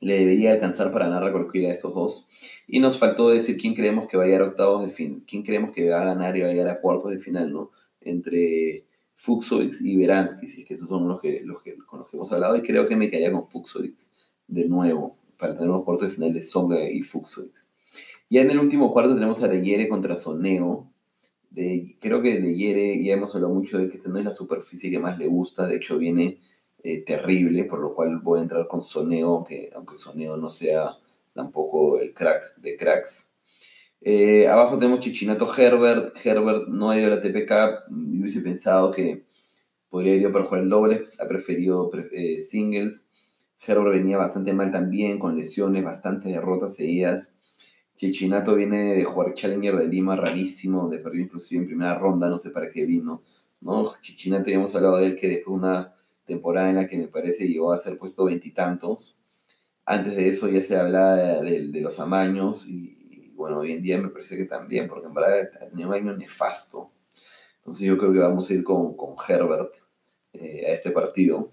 le 0.00 0.18
debería 0.18 0.52
alcanzar 0.52 0.92
para 0.92 1.06
ganar 1.06 1.24
a 1.24 1.32
cualquiera 1.32 1.68
de 1.68 1.74
estos 1.74 1.94
dos. 1.94 2.28
Y 2.66 2.78
nos 2.78 2.98
faltó 2.98 3.30
decir 3.30 3.56
quién 3.56 3.74
creemos 3.74 4.06
que 4.06 4.18
va 4.18 4.24
a 4.24 4.26
llegar 4.26 4.42
a 4.42 4.46
octavos 4.48 4.84
de 4.84 4.92
fin, 4.92 5.24
quién 5.26 5.42
creemos 5.42 5.72
que 5.72 5.88
va 5.88 6.02
a 6.02 6.04
ganar 6.04 6.36
y 6.36 6.42
va 6.42 6.48
a 6.48 6.50
llegar 6.50 6.68
a 6.68 6.80
cuartos 6.80 7.10
de 7.10 7.18
final, 7.18 7.52
¿no? 7.52 7.70
Entre 8.02 8.86
Fuxovic 9.16 9.80
y 9.80 9.96
Veransky, 9.96 10.46
si 10.46 10.62
es 10.62 10.68
que 10.68 10.74
esos 10.74 10.88
son 10.88 11.08
los 11.08 11.20
que, 11.22 11.40
los 11.42 11.62
que, 11.62 11.76
con 11.78 12.00
los 12.00 12.10
que 12.10 12.18
hemos 12.18 12.30
hablado. 12.32 12.56
Y 12.56 12.62
creo 12.62 12.86
que 12.86 12.96
me 12.96 13.08
quedaría 13.08 13.32
con 13.32 13.48
Fuxovic 13.48 13.96
de 14.46 14.66
nuevo, 14.66 15.16
para 15.38 15.54
tener 15.54 15.70
unos 15.70 15.84
cuartos 15.84 16.08
de 16.08 16.14
final 16.14 16.34
de 16.34 16.42
Songa 16.42 16.84
y 16.90 17.02
Fuxovic. 17.02 17.54
Ya 18.28 18.42
en 18.42 18.50
el 18.50 18.58
último 18.58 18.92
cuarto 18.92 19.14
tenemos 19.14 19.42
a 19.42 19.48
De 19.48 19.88
contra 19.88 20.16
Soneo 20.16 20.89
creo 21.54 22.22
que 22.22 22.40
de 22.40 22.54
Yere 22.54 23.02
ya 23.02 23.14
hemos 23.14 23.34
hablado 23.34 23.52
mucho 23.52 23.78
de 23.78 23.88
que 23.88 23.96
esta 23.96 24.08
no 24.08 24.18
es 24.18 24.24
la 24.24 24.32
superficie 24.32 24.90
que 24.90 24.98
más 24.98 25.18
le 25.18 25.26
gusta, 25.26 25.66
de 25.66 25.76
hecho 25.76 25.98
viene 25.98 26.38
eh, 26.82 27.04
terrible, 27.04 27.64
por 27.64 27.80
lo 27.80 27.94
cual 27.94 28.20
voy 28.20 28.38
a 28.38 28.42
entrar 28.42 28.66
con 28.68 28.82
Soneo, 28.82 29.36
aunque, 29.36 29.70
aunque 29.74 29.96
Soneo 29.96 30.36
no 30.36 30.50
sea 30.50 30.96
tampoco 31.34 32.00
el 32.00 32.14
crack 32.14 32.56
de 32.56 32.76
cracks. 32.76 33.30
Eh, 34.02 34.48
abajo 34.48 34.78
tenemos 34.78 35.00
Chichinato 35.00 35.46
Herbert. 35.54 36.16
Herbert 36.24 36.68
no 36.68 36.90
ha 36.90 36.98
ido 36.98 37.08
a 37.08 37.16
la 37.16 37.20
TPK. 37.20 37.50
Yo 37.90 38.20
hubiese 38.22 38.40
pensado 38.40 38.90
que 38.90 39.24
podría 39.90 40.14
ir 40.14 40.32
para 40.32 40.46
jugar 40.46 40.62
el 40.62 40.70
doble. 40.70 41.04
Ha 41.18 41.28
preferido 41.28 41.90
eh, 42.12 42.40
singles. 42.40 43.10
Herbert 43.66 43.94
venía 43.94 44.16
bastante 44.16 44.54
mal 44.54 44.70
también, 44.72 45.18
con 45.18 45.36
lesiones, 45.36 45.84
bastantes 45.84 46.32
derrotas 46.32 46.76
seguidas. 46.76 47.34
Chichinato 48.00 48.54
viene 48.54 48.94
de 48.94 49.04
jugar 49.04 49.34
Challenger 49.34 49.76
de 49.76 49.86
Lima, 49.86 50.16
rarísimo, 50.16 50.88
de 50.88 51.00
perdió 51.00 51.20
inclusive 51.20 51.60
en 51.60 51.68
primera 51.68 51.98
ronda, 51.98 52.30
no 52.30 52.38
sé 52.38 52.48
para 52.48 52.70
qué 52.70 52.86
vino. 52.86 53.22
¿no? 53.60 53.92
Chichinato, 54.00 54.48
ya 54.48 54.54
hemos 54.54 54.74
hablado 54.74 54.96
de 54.96 55.08
él 55.08 55.20
que 55.20 55.28
después 55.28 55.60
de 55.60 55.66
una 55.66 55.94
temporada 56.24 56.70
en 56.70 56.76
la 56.76 56.88
que 56.88 56.96
me 56.96 57.08
parece 57.08 57.46
llegó 57.46 57.74
a 57.74 57.78
ser 57.78 57.98
puesto 57.98 58.24
veintitantos. 58.24 59.18
Antes 59.84 60.16
de 60.16 60.30
eso 60.30 60.48
ya 60.48 60.62
se 60.62 60.78
hablaba 60.78 61.14
de, 61.14 61.60
los 61.82 62.00
amaños 62.00 62.66
y, 62.66 63.32
bueno, 63.34 63.58
hoy 63.58 63.72
en 63.72 63.82
día 63.82 63.98
me 63.98 64.08
parece 64.08 64.34
que 64.34 64.46
también, 64.46 64.88
porque 64.88 65.06
en 65.06 65.12
verdad 65.12 65.50
ha 65.60 65.86
un 65.86 65.92
año 65.92 66.16
nefasto. 66.16 66.90
Entonces 67.58 67.86
yo 67.86 67.98
creo 67.98 68.14
que 68.14 68.20
vamos 68.20 68.48
a 68.48 68.54
ir 68.54 68.64
con, 68.64 68.96
con 68.96 69.14
Herbert 69.28 69.74
eh, 70.32 70.64
a 70.68 70.72
este 70.72 70.90
partido. 70.90 71.52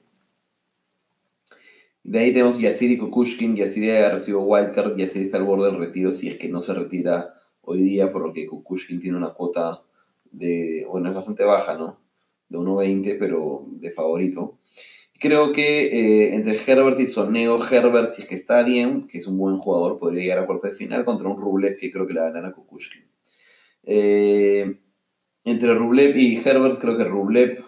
De 2.08 2.20
ahí 2.20 2.32
tenemos 2.32 2.58
Yasiri 2.58 2.98
Kukushkin. 2.98 3.58
Yasiri 3.58 3.90
ha 3.90 4.10
recibido 4.10 4.40
wildcard. 4.44 4.96
Yasiri 4.96 5.26
está 5.26 5.40
al 5.40 5.44
borde 5.44 5.66
del 5.66 5.78
retiro 5.78 6.14
si 6.14 6.30
es 6.30 6.38
que 6.38 6.48
no 6.48 6.62
se 6.62 6.74
retira 6.74 7.34
hoy 7.60 7.82
día, 7.82 8.14
por 8.14 8.26
lo 8.26 8.32
que 8.32 8.48
Kukushkin 8.48 9.02
tiene 9.02 9.18
una 9.18 9.34
cuota 9.34 9.84
de, 10.32 10.86
bueno, 10.90 11.10
es 11.10 11.16
bastante 11.16 11.44
baja, 11.44 11.78
¿no? 11.78 12.00
De 12.48 12.58
1.20, 12.58 13.18
pero 13.20 13.66
de 13.72 13.92
favorito. 13.92 14.58
Creo 15.20 15.52
que 15.52 15.88
eh, 15.88 16.36
entre 16.36 16.58
Herbert 16.66 16.98
y 17.02 17.08
Soneo, 17.08 17.60
Herbert, 17.62 18.12
si 18.12 18.22
es 18.22 18.28
que 18.30 18.36
está 18.36 18.64
bien, 18.64 19.08
que 19.08 19.18
es 19.18 19.28
un 19.28 19.38
buen 19.38 19.58
jugador, 19.58 20.00
podría 20.00 20.22
llegar 20.22 20.40
a 20.40 20.46
cuarto 20.46 20.68
de 20.68 20.76
final 20.76 21.04
contra 21.04 21.28
un 21.28 21.42
Rublev 21.42 21.76
que 21.76 21.92
creo 21.92 22.08
que 22.08 22.14
le 22.14 22.22
va 22.22 22.28
a 22.28 22.32
ganar 22.32 22.52
a 22.52 22.54
Kukushkin. 22.54 23.04
Eh, 23.84 24.80
entre 25.44 25.74
Rublev 25.74 26.16
y 26.16 26.38
Herbert, 26.38 26.80
creo 26.80 26.96
que 26.96 27.04
Rublev 27.04 27.66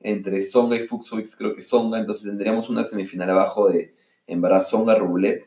entre 0.00 0.42
Songa 0.42 0.76
y 0.76 0.86
Fuxovic, 0.86 1.28
creo 1.36 1.54
que 1.54 1.62
Songa, 1.62 1.98
entonces 1.98 2.24
tendríamos 2.24 2.68
una 2.68 2.84
semifinal 2.84 3.30
abajo 3.30 3.68
de, 3.68 3.94
en 4.26 4.40
verdad, 4.40 4.62
Songa 4.62 4.94
Rublev. 4.94 5.44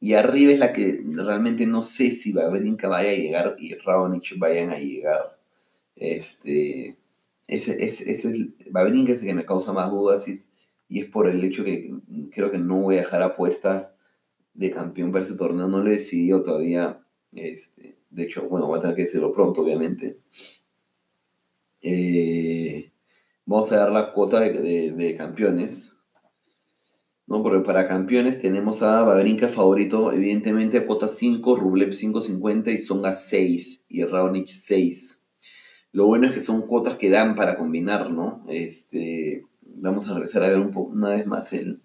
Y 0.00 0.14
arriba 0.14 0.52
es 0.52 0.58
la 0.58 0.72
que 0.72 1.02
realmente 1.04 1.66
no 1.66 1.82
sé 1.82 2.10
si 2.10 2.32
Babrinka 2.32 2.88
vaya 2.88 3.10
a 3.10 3.14
llegar 3.14 3.56
y 3.58 3.74
Raonic 3.74 4.38
vayan 4.38 4.70
a 4.70 4.78
llegar. 4.78 5.38
Este, 5.94 6.96
ese, 7.46 7.84
ese, 7.84 8.10
ese 8.10 8.48
Babrinka 8.70 9.12
es 9.12 9.20
el 9.20 9.26
que 9.26 9.34
me 9.34 9.44
causa 9.44 9.72
más 9.72 9.90
dudas 9.90 10.26
y 10.88 11.00
es, 11.00 11.06
por 11.06 11.28
el 11.28 11.44
hecho 11.44 11.64
que 11.64 11.92
creo 12.32 12.50
que 12.50 12.58
no 12.58 12.80
voy 12.80 12.96
a 12.96 13.00
dejar 13.00 13.22
apuestas 13.22 13.92
de 14.54 14.70
campeón 14.70 15.12
para 15.12 15.24
ese 15.24 15.36
torneo. 15.36 15.68
No 15.68 15.80
lo 15.80 15.90
he 15.90 15.94
decidido 15.94 16.42
todavía. 16.42 17.00
Este, 17.32 17.98
de 18.10 18.22
hecho, 18.22 18.48
bueno, 18.48 18.66
voy 18.66 18.78
a 18.78 18.82
tener 18.82 18.96
que 18.96 19.02
decirlo 19.02 19.32
pronto, 19.32 19.60
obviamente. 19.62 20.18
Eh, 21.82 22.89
vamos 23.46 23.72
a 23.72 23.76
dar 23.76 23.92
la 23.92 24.12
cuota 24.12 24.40
de, 24.40 25.14
campeones. 25.16 25.96
¿no? 27.26 27.42
Porque 27.42 27.64
para 27.64 27.86
campeones 27.86 28.40
tenemos 28.40 28.82
a 28.82 29.02
Babrinka 29.02 29.48
favorito, 29.48 30.12
evidentemente 30.12 30.78
a 30.78 30.86
cuota 30.86 31.08
5, 31.08 31.56
Rublev 31.56 31.90
5.50 31.90 32.72
y 32.72 32.78
Songa 32.78 33.12
6 33.12 33.86
y 33.88 34.04
Raonic 34.04 34.48
6. 34.48 35.28
Lo 35.92 36.06
bueno 36.06 36.26
es 36.26 36.32
que 36.32 36.40
son 36.40 36.66
cuotas 36.66 36.96
que 36.96 37.10
dan 37.10 37.34
para 37.34 37.56
combinar, 37.56 38.10
¿no? 38.10 38.44
Este, 38.48 39.44
vamos 39.60 40.08
a 40.08 40.14
regresar 40.14 40.42
a 40.42 40.48
ver 40.48 40.58
un 40.58 40.72
una 40.74 41.10
vez 41.10 41.26
más 41.26 41.52
el 41.52 41.82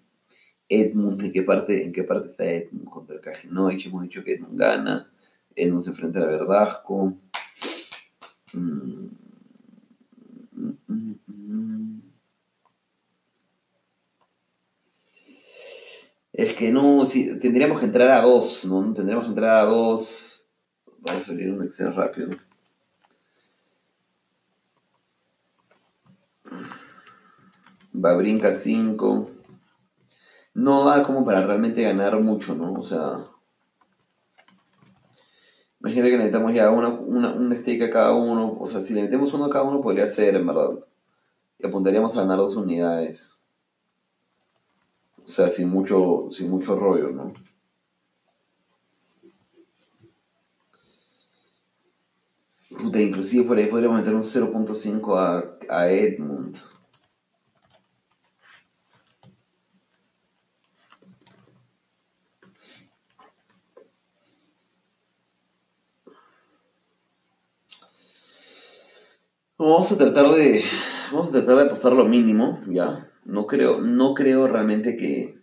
Edmund, 0.68 1.22
en 1.22 1.32
qué 1.32 1.42
parte, 1.42 1.84
en 1.84 1.92
qué 1.92 2.02
parte 2.02 2.26
está 2.26 2.44
Edmund 2.44 2.88
contra 2.88 3.16
el 3.16 3.20
Kajinovic, 3.20 3.86
hemos 3.86 4.02
dicho 4.02 4.24
que 4.24 4.34
Edmund 4.34 4.58
gana, 4.58 5.12
Edmund 5.54 5.84
se 5.84 5.90
enfrenta 5.90 6.20
a 6.20 6.26
Verdasco. 6.26 7.18
Mm, 8.52 9.05
es 16.36 16.52
que 16.52 16.70
no, 16.70 17.06
si, 17.06 17.38
tendríamos 17.38 17.80
que 17.80 17.86
entrar 17.86 18.10
a 18.10 18.20
dos, 18.20 18.66
¿no? 18.66 18.92
Tendríamos 18.92 19.24
que 19.24 19.30
entrar 19.30 19.56
a 19.56 19.64
dos. 19.64 20.46
Vamos 20.98 21.26
a 21.26 21.30
abrir 21.30 21.50
un 21.50 21.64
Excel 21.64 21.94
rápido. 21.94 22.28
Babrinka 27.92 28.52
5. 28.52 29.30
No 30.52 30.84
da 30.84 31.02
como 31.02 31.24
para 31.24 31.46
realmente 31.46 31.82
ganar 31.82 32.20
mucho, 32.20 32.54
¿no? 32.54 32.74
O 32.74 32.84
sea. 32.84 33.24
Imagínate 35.80 36.10
que 36.10 36.16
necesitamos 36.18 36.52
ya 36.52 36.70
una, 36.70 36.90
un 36.90 37.56
stake 37.56 37.84
a 37.84 37.90
cada 37.90 38.12
uno. 38.12 38.56
O 38.60 38.66
sea, 38.66 38.82
si 38.82 38.92
le 38.92 39.04
metemos 39.04 39.32
uno 39.32 39.46
a 39.46 39.50
cada 39.50 39.64
uno 39.64 39.80
podría 39.80 40.06
ser, 40.06 40.34
en 40.34 40.46
verdad. 40.46 40.68
Y 41.58 41.66
apuntaríamos 41.66 42.14
a 42.14 42.20
ganar 42.20 42.36
dos 42.36 42.56
unidades. 42.56 43.35
O 45.26 45.28
sea, 45.28 45.50
sin 45.50 45.68
mucho, 45.68 46.28
sin 46.30 46.48
mucho 46.48 46.76
rollo, 46.76 47.10
¿no? 47.10 47.32
Puta, 52.78 53.00
inclusive 53.00 53.44
por 53.44 53.58
ahí 53.58 53.66
podríamos 53.66 53.98
meter 53.98 54.14
un 54.14 54.22
0.5 54.22 55.18
a, 55.18 55.58
a 55.68 55.90
Edmund. 55.90 56.56
Vamos 69.58 69.90
a 69.90 69.96
tratar 69.96 70.26
de. 70.32 70.62
Vamos 71.10 71.30
a 71.30 71.32
tratar 71.32 71.56
de 71.56 71.62
apostar 71.62 71.94
lo 71.94 72.04
mínimo, 72.04 72.60
ya. 72.68 73.10
No 73.24 73.46
creo, 73.46 73.80
no 73.80 74.12
creo 74.12 74.46
realmente 74.46 74.98
que 74.98 75.40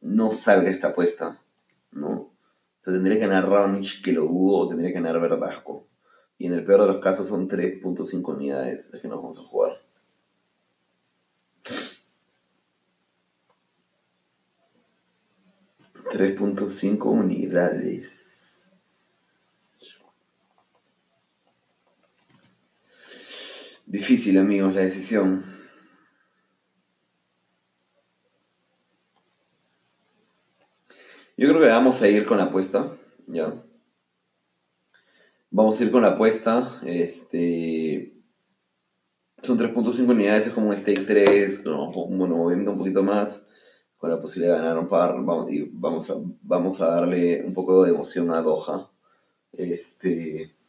no 0.00 0.30
salga 0.30 0.70
esta 0.70 0.88
apuesta, 0.88 1.38
¿no? 1.90 2.08
O 2.08 2.32
sea, 2.80 2.94
tendría 2.94 3.16
que 3.16 3.26
ganar 3.26 3.46
Raonic, 3.46 4.02
que 4.02 4.12
lo 4.12 4.22
dudo, 4.22 4.56
o 4.56 4.68
tendría 4.68 4.88
que 4.88 5.00
ganar 5.00 5.20
Verdasco. 5.20 5.86
Y 6.38 6.46
en 6.46 6.54
el 6.54 6.64
peor 6.64 6.80
de 6.80 6.86
los 6.86 6.98
casos 6.98 7.28
son 7.28 7.46
3.5 7.46 8.34
unidades 8.34 8.90
de 8.90 9.00
que 9.02 9.08
nos 9.08 9.18
vamos 9.18 9.38
a 9.38 9.42
jugar. 9.42 9.82
¿3.5 16.10 17.04
unidades? 17.04 18.31
Difícil, 23.92 24.38
amigos, 24.38 24.74
la 24.74 24.80
decisión. 24.80 25.44
Yo 31.36 31.46
creo 31.50 31.60
que 31.60 31.66
vamos 31.66 32.00
a 32.00 32.08
ir 32.08 32.24
con 32.24 32.38
la 32.38 32.44
apuesta, 32.44 32.96
¿ya? 33.26 33.62
Vamos 35.50 35.78
a 35.78 35.84
ir 35.84 35.90
con 35.90 36.00
la 36.00 36.12
apuesta, 36.12 36.70
este... 36.86 38.14
Son 39.42 39.58
3.5 39.58 40.08
unidades, 40.08 40.46
es 40.46 40.54
como 40.54 40.68
un 40.68 40.76
stake 40.76 41.04
3, 41.04 41.62
bueno, 41.62 42.34
moviendo 42.34 42.70
un 42.70 42.78
poquito 42.78 43.02
más, 43.02 43.46
con 43.98 44.08
la 44.08 44.18
posibilidad 44.18 44.54
de 44.54 44.62
ganar 44.62 44.78
un 44.78 44.88
par, 44.88 45.22
vamos, 45.22 45.52
y 45.52 45.68
vamos 45.70 46.08
a, 46.08 46.14
vamos 46.40 46.80
a 46.80 46.86
darle 46.86 47.44
un 47.44 47.52
poco 47.52 47.84
de 47.84 47.90
emoción 47.90 48.30
a 48.30 48.40
Doha. 48.40 48.90
Este 49.52 50.61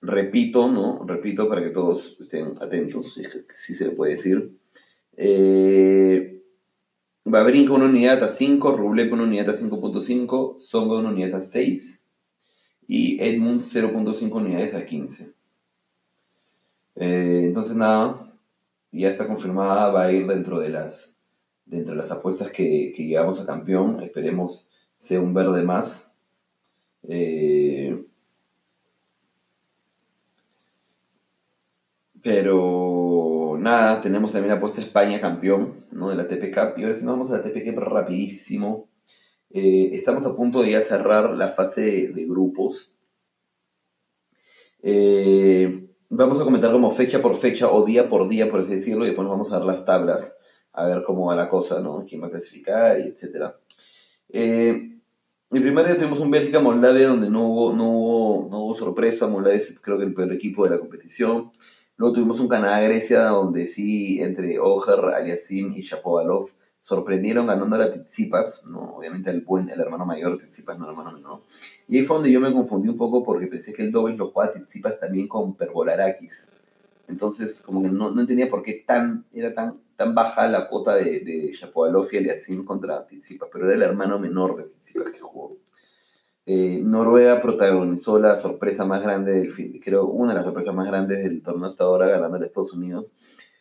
repito, 0.00 0.70
¿no? 0.70 1.04
Repito 1.04 1.48
para 1.48 1.62
que 1.62 1.70
todos 1.70 2.16
estén 2.20 2.54
atentos, 2.60 3.18
si, 3.52 3.74
se 3.74 3.86
le 3.86 3.92
puede 3.92 4.12
decir. 4.12 4.58
Eh, 5.16 6.42
brincar 7.24 7.76
una 7.76 7.86
unidad 7.86 8.22
a 8.22 8.28
5, 8.28 8.76
Rublev 8.76 9.12
una 9.12 9.24
unidad 9.24 9.50
a 9.50 9.54
5.5, 9.54 10.58
Songa 10.58 10.96
una 10.96 11.10
unidad 11.10 11.34
a 11.34 11.40
6 11.40 12.06
y 12.86 13.22
Edmund 13.22 13.60
0.5 13.60 14.32
unidades 14.32 14.74
a 14.74 14.84
15. 14.84 15.32
Eh, 16.96 17.42
entonces 17.44 17.76
nada, 17.76 18.34
ya 18.90 19.08
está 19.08 19.26
confirmada, 19.26 19.92
va 19.92 20.04
a 20.04 20.12
ir 20.12 20.26
dentro 20.26 20.58
de 20.58 20.70
las, 20.70 21.18
dentro 21.64 21.92
de 21.92 21.98
las 21.98 22.10
apuestas 22.10 22.50
que, 22.50 22.92
que 22.94 23.06
llevamos 23.06 23.40
a 23.40 23.46
campeón, 23.46 24.02
esperemos 24.02 24.70
sea 24.96 25.20
un 25.20 25.32
verde 25.32 25.62
más. 25.62 26.12
Eh, 27.04 28.04
Pero 32.22 33.56
nada, 33.58 34.00
tenemos 34.00 34.32
también 34.32 34.54
la 34.54 34.60
puesta 34.60 34.80
España 34.80 35.20
campeón 35.20 35.84
¿no? 35.92 36.10
de 36.10 36.16
la 36.16 36.28
TP 36.28 36.52
Cup. 36.52 36.78
Y 36.78 36.82
ahora 36.82 36.94
si 36.94 37.04
nos 37.04 37.14
vamos 37.14 37.30
a 37.30 37.38
la 37.38 37.42
TP 37.42 37.64
Cup 37.64 37.78
rapidísimo. 37.78 38.88
Eh, 39.50 39.90
estamos 39.92 40.24
a 40.26 40.36
punto 40.36 40.62
de 40.62 40.72
ya 40.72 40.80
cerrar 40.80 41.36
la 41.36 41.48
fase 41.48 42.08
de, 42.08 42.26
grupos. 42.26 42.94
Eh, 44.82 45.88
vamos 46.08 46.40
a 46.40 46.44
comentar 46.44 46.70
como 46.70 46.90
fecha 46.90 47.20
por 47.20 47.36
fecha 47.36 47.70
o 47.70 47.84
día 47.84 48.08
por 48.08 48.28
día, 48.28 48.48
por 48.50 48.60
así 48.60 48.70
decirlo, 48.70 49.04
y 49.04 49.08
después 49.08 49.24
nos 49.24 49.32
vamos 49.32 49.52
a 49.52 49.58
dar 49.58 49.66
las 49.66 49.84
tablas 49.84 50.38
a 50.72 50.86
ver 50.86 51.02
cómo 51.02 51.26
va 51.26 51.34
la 51.34 51.48
cosa, 51.48 51.80
¿no? 51.80 52.04
Quién 52.08 52.22
va 52.22 52.28
a 52.28 52.30
clasificar 52.30 53.00
y 53.00 53.08
etcétera. 53.08 53.58
Eh, 54.28 55.00
el 55.50 55.62
primer 55.62 55.84
día 55.84 55.98
tuvimos 55.98 56.20
un 56.20 56.30
Bélgica-Moldavia 56.30 57.08
donde 57.08 57.28
no 57.28 57.48
hubo, 57.48 57.72
no, 57.72 57.90
hubo, 57.90 58.48
no 58.48 58.58
hubo 58.60 58.74
sorpresa. 58.74 59.26
Moldavia 59.26 59.58
es 59.58 59.74
creo 59.80 59.98
que 59.98 60.04
el 60.04 60.14
peor 60.14 60.32
equipo 60.32 60.62
de 60.62 60.70
la 60.70 60.78
competición. 60.78 61.50
Luego 62.00 62.14
tuvimos 62.14 62.40
un 62.40 62.48
Canadá-Grecia 62.48 63.24
donde 63.24 63.66
sí, 63.66 64.22
entre 64.22 64.58
Ojer, 64.58 65.00
Aliasim 65.04 65.74
y 65.76 65.82
Shapovalov 65.82 66.48
sorprendieron 66.80 67.46
ganando 67.46 67.76
a 67.76 67.78
la 67.78 67.90
¿no? 68.70 68.94
obviamente 68.96 69.28
el, 69.28 69.42
buen, 69.42 69.68
el 69.68 69.78
hermano 69.78 70.06
mayor 70.06 70.38
Tizipas, 70.38 70.78
no 70.78 70.86
el 70.86 70.92
hermano 70.92 71.12
menor. 71.12 71.42
Y 71.86 71.98
ahí 71.98 72.04
fue 72.06 72.16
donde 72.16 72.32
yo 72.32 72.40
me 72.40 72.54
confundí 72.54 72.88
un 72.88 72.96
poco 72.96 73.22
porque 73.22 73.48
pensé 73.48 73.74
que 73.74 73.82
el 73.82 73.92
doble 73.92 74.16
lo 74.16 74.30
jugaba 74.30 74.50
Tizipas 74.50 74.98
también 74.98 75.28
con 75.28 75.54
Pervolarakis. 75.54 76.50
Entonces, 77.06 77.60
como 77.60 77.82
que 77.82 77.90
no, 77.90 78.10
no, 78.10 78.22
entendía 78.22 78.48
por 78.48 78.62
qué 78.62 78.82
tan, 78.86 79.26
era 79.34 79.52
tan, 79.52 79.78
tan 79.94 80.14
baja 80.14 80.48
la 80.48 80.68
cuota 80.68 80.94
de, 80.94 81.20
de 81.20 81.52
Shapovalov 81.52 82.08
y 82.12 82.16
Aliasim 82.16 82.64
contra 82.64 83.06
Tizipas, 83.06 83.50
pero 83.52 83.66
era 83.66 83.74
el 83.74 83.82
hermano 83.82 84.18
menor 84.18 84.56
de 84.56 84.64
Tizipas 84.64 85.12
que 85.12 85.20
jugó. 85.20 85.58
Eh, 86.46 86.80
Noruega 86.82 87.40
protagonizó 87.42 88.18
la 88.18 88.36
sorpresa 88.36 88.84
más 88.84 89.02
grande 89.02 89.48
creo 89.84 90.06
una 90.06 90.30
de 90.30 90.36
las 90.36 90.44
sorpresas 90.44 90.74
más 90.74 90.86
grandes 90.86 91.22
del 91.22 91.42
torneo 91.42 91.66
hasta 91.68 91.84
ahora, 91.84 92.08
ganando 92.08 92.38
a 92.38 92.46
Estados 92.46 92.72
Unidos, 92.72 93.14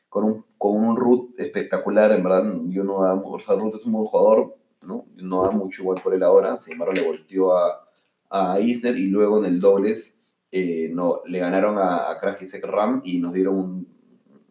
con 0.07 0.23
un, 0.23 0.45
con 0.57 0.75
un 0.75 0.95
root 0.95 1.39
espectacular, 1.39 2.11
en 2.11 2.23
verdad, 2.23 2.43
yo 2.67 2.83
no 2.83 3.03
da, 3.03 3.13
o 3.13 3.39
sea, 3.41 3.55
Root 3.55 3.75
es 3.75 3.85
un 3.85 3.93
buen 3.93 4.05
jugador, 4.05 4.55
¿no? 4.81 5.05
No 5.17 5.43
da 5.43 5.51
mucho 5.51 5.83
igual 5.83 6.01
por 6.01 6.13
él 6.13 6.23
ahora, 6.23 6.59
sin 6.59 6.73
embargo 6.73 6.93
le 6.93 7.05
volteó 7.05 7.55
a, 7.57 7.89
a 8.29 8.59
Isner 8.59 8.97
y 8.97 9.07
luego 9.07 9.39
en 9.39 9.45
el 9.45 9.59
dobles 9.59 10.19
eh, 10.51 10.89
no, 10.91 11.21
le 11.25 11.39
ganaron 11.39 11.77
a, 11.77 12.09
a 12.09 12.17
Krajicek 12.19 12.65
Ram 12.65 13.01
y 13.03 13.19
nos 13.19 13.33
dieron 13.33 13.55
un 13.55 13.87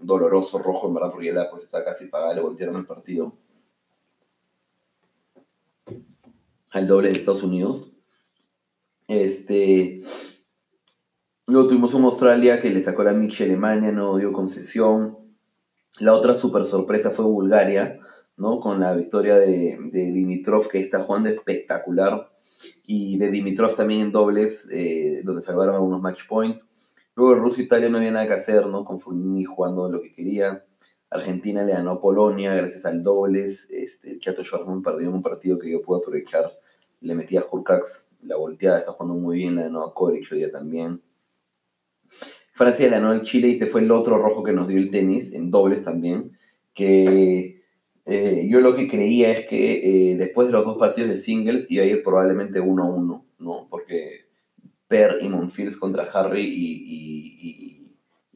doloroso 0.01 0.59
rojo, 0.59 0.89
en 0.89 0.95
verdad, 0.95 1.09
porque 1.11 1.33
ya 1.33 1.51
pues 1.51 1.65
está 1.65 1.85
casi 1.85 2.07
pagada, 2.07 2.35
le 2.35 2.43
voltearon 2.43 2.77
el 2.77 2.87
partido 2.87 3.35
al 6.71 6.87
doble 6.87 7.09
de 7.09 7.19
Estados 7.19 7.43
Unidos. 7.43 7.93
Este, 9.09 10.03
luego 11.47 11.69
tuvimos 11.69 11.95
un 11.95 12.05
Australia 12.05 12.61
que 12.61 12.69
le 12.69 12.83
sacó 12.83 13.03
la 13.03 13.15
Michi 13.15 13.43
Alemania, 13.43 13.91
no 13.91 14.19
dio 14.19 14.33
concesión. 14.35 15.17
La 15.99 16.13
otra 16.13 16.35
super 16.35 16.67
sorpresa 16.67 17.11
fue 17.11 17.25
Bulgaria, 17.25 17.99
¿no? 18.37 18.61
Con 18.61 18.81
la 18.81 18.95
victoria 18.95 19.37
de, 19.37 19.79
de 19.91 20.13
Dimitrov, 20.13 20.69
que 20.69 20.79
está 20.79 21.01
jugando 21.01 21.31
espectacular, 21.31 22.31
y 22.85 23.19
de 23.19 23.31
Dimitrov 23.31 23.75
también 23.75 24.03
en 24.03 24.13
dobles, 24.13 24.69
eh, 24.71 25.23
donde 25.25 25.41
salvaron 25.43 25.75
algunos 25.75 26.03
match 26.03 26.29
points. 26.29 26.67
Luego 27.15 27.35
Rusia-Italia 27.35 27.89
no 27.89 27.97
había 27.97 28.13
nada 28.13 28.29
que 28.29 28.35
hacer, 28.35 28.67
¿no? 28.67 28.85
Con 28.85 29.01
Fognini 29.01 29.45
jugando 29.45 29.89
lo 29.89 30.03
que 30.03 30.13
quería. 30.13 30.65
Argentina 31.11 31.65
le 31.65 31.73
ganó 31.73 31.93
a 31.93 32.01
Polonia 32.01 32.55
gracias 32.55 32.85
al 32.85 33.03
dobles. 33.03 33.69
Este, 33.71 34.19
Chato 34.19 34.43
perdió 34.85 35.11
un 35.11 35.23
partido 35.23 35.59
que 35.59 35.73
yo 35.73 35.81
pude 35.81 35.99
aprovechar. 35.99 36.53
Le 37.01 37.15
metí 37.15 37.37
a 37.37 37.45
Hulkax 37.51 38.08
la 38.23 38.37
volteada, 38.37 38.79
está 38.79 38.93
jugando 38.93 39.21
muy 39.21 39.39
bien, 39.39 39.57
le 39.57 39.63
ganó 39.63 39.83
a 39.83 39.95
Koric 39.95 40.31
hoy 40.33 40.39
día 40.39 40.51
también. 40.51 41.03
Francia 42.53 42.89
ganó 42.89 43.11
al 43.11 43.23
Chile 43.23 43.49
y 43.49 43.53
este 43.53 43.67
fue 43.67 43.83
el 43.83 43.91
otro 43.91 44.19
rojo 44.19 44.43
que 44.43 44.53
nos 44.53 44.67
dio 44.67 44.79
el 44.79 44.91
tenis, 44.91 45.33
en 45.33 45.51
dobles 45.51 45.85
también, 45.85 46.37
que 46.75 47.63
eh, 48.05 48.47
yo 48.49 48.61
lo 48.61 48.75
que 48.75 48.89
creía 48.89 49.31
es 49.31 49.47
que 49.47 50.13
eh, 50.13 50.17
después 50.17 50.49
de 50.49 50.55
los 50.55 50.65
dos 50.65 50.79
partidos 50.79 51.11
de 51.11 51.19
singles 51.19 51.71
iba 51.71 51.85
a 51.85 51.87
ir 51.87 52.03
probablemente 52.03 52.61
1-1, 52.61 53.25
¿no? 53.39 53.69
Porque 53.71 54.27
Per 54.89 55.19
y 55.21 55.29
Monfils 55.29 55.77
contra 55.77 56.05
Harry 56.05 56.41
y, 56.41 57.85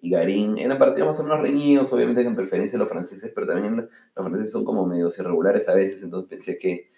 y, 0.02 0.10
Garín 0.10 0.58
eran 0.58 0.78
partidos 0.78 1.08
más 1.08 1.20
o 1.20 1.22
menos 1.22 1.40
reñidos, 1.40 1.90
obviamente 1.92 2.20
en 2.20 2.36
preferencia 2.36 2.78
los 2.78 2.88
franceses, 2.88 3.32
pero 3.34 3.46
también 3.46 3.76
los 3.76 3.88
franceses 4.14 4.52
son 4.52 4.62
como 4.62 4.86
medios 4.86 5.18
irregulares 5.18 5.68
a 5.70 5.74
veces, 5.74 6.02
entonces 6.02 6.28
pensé 6.28 6.58
que 6.58 6.91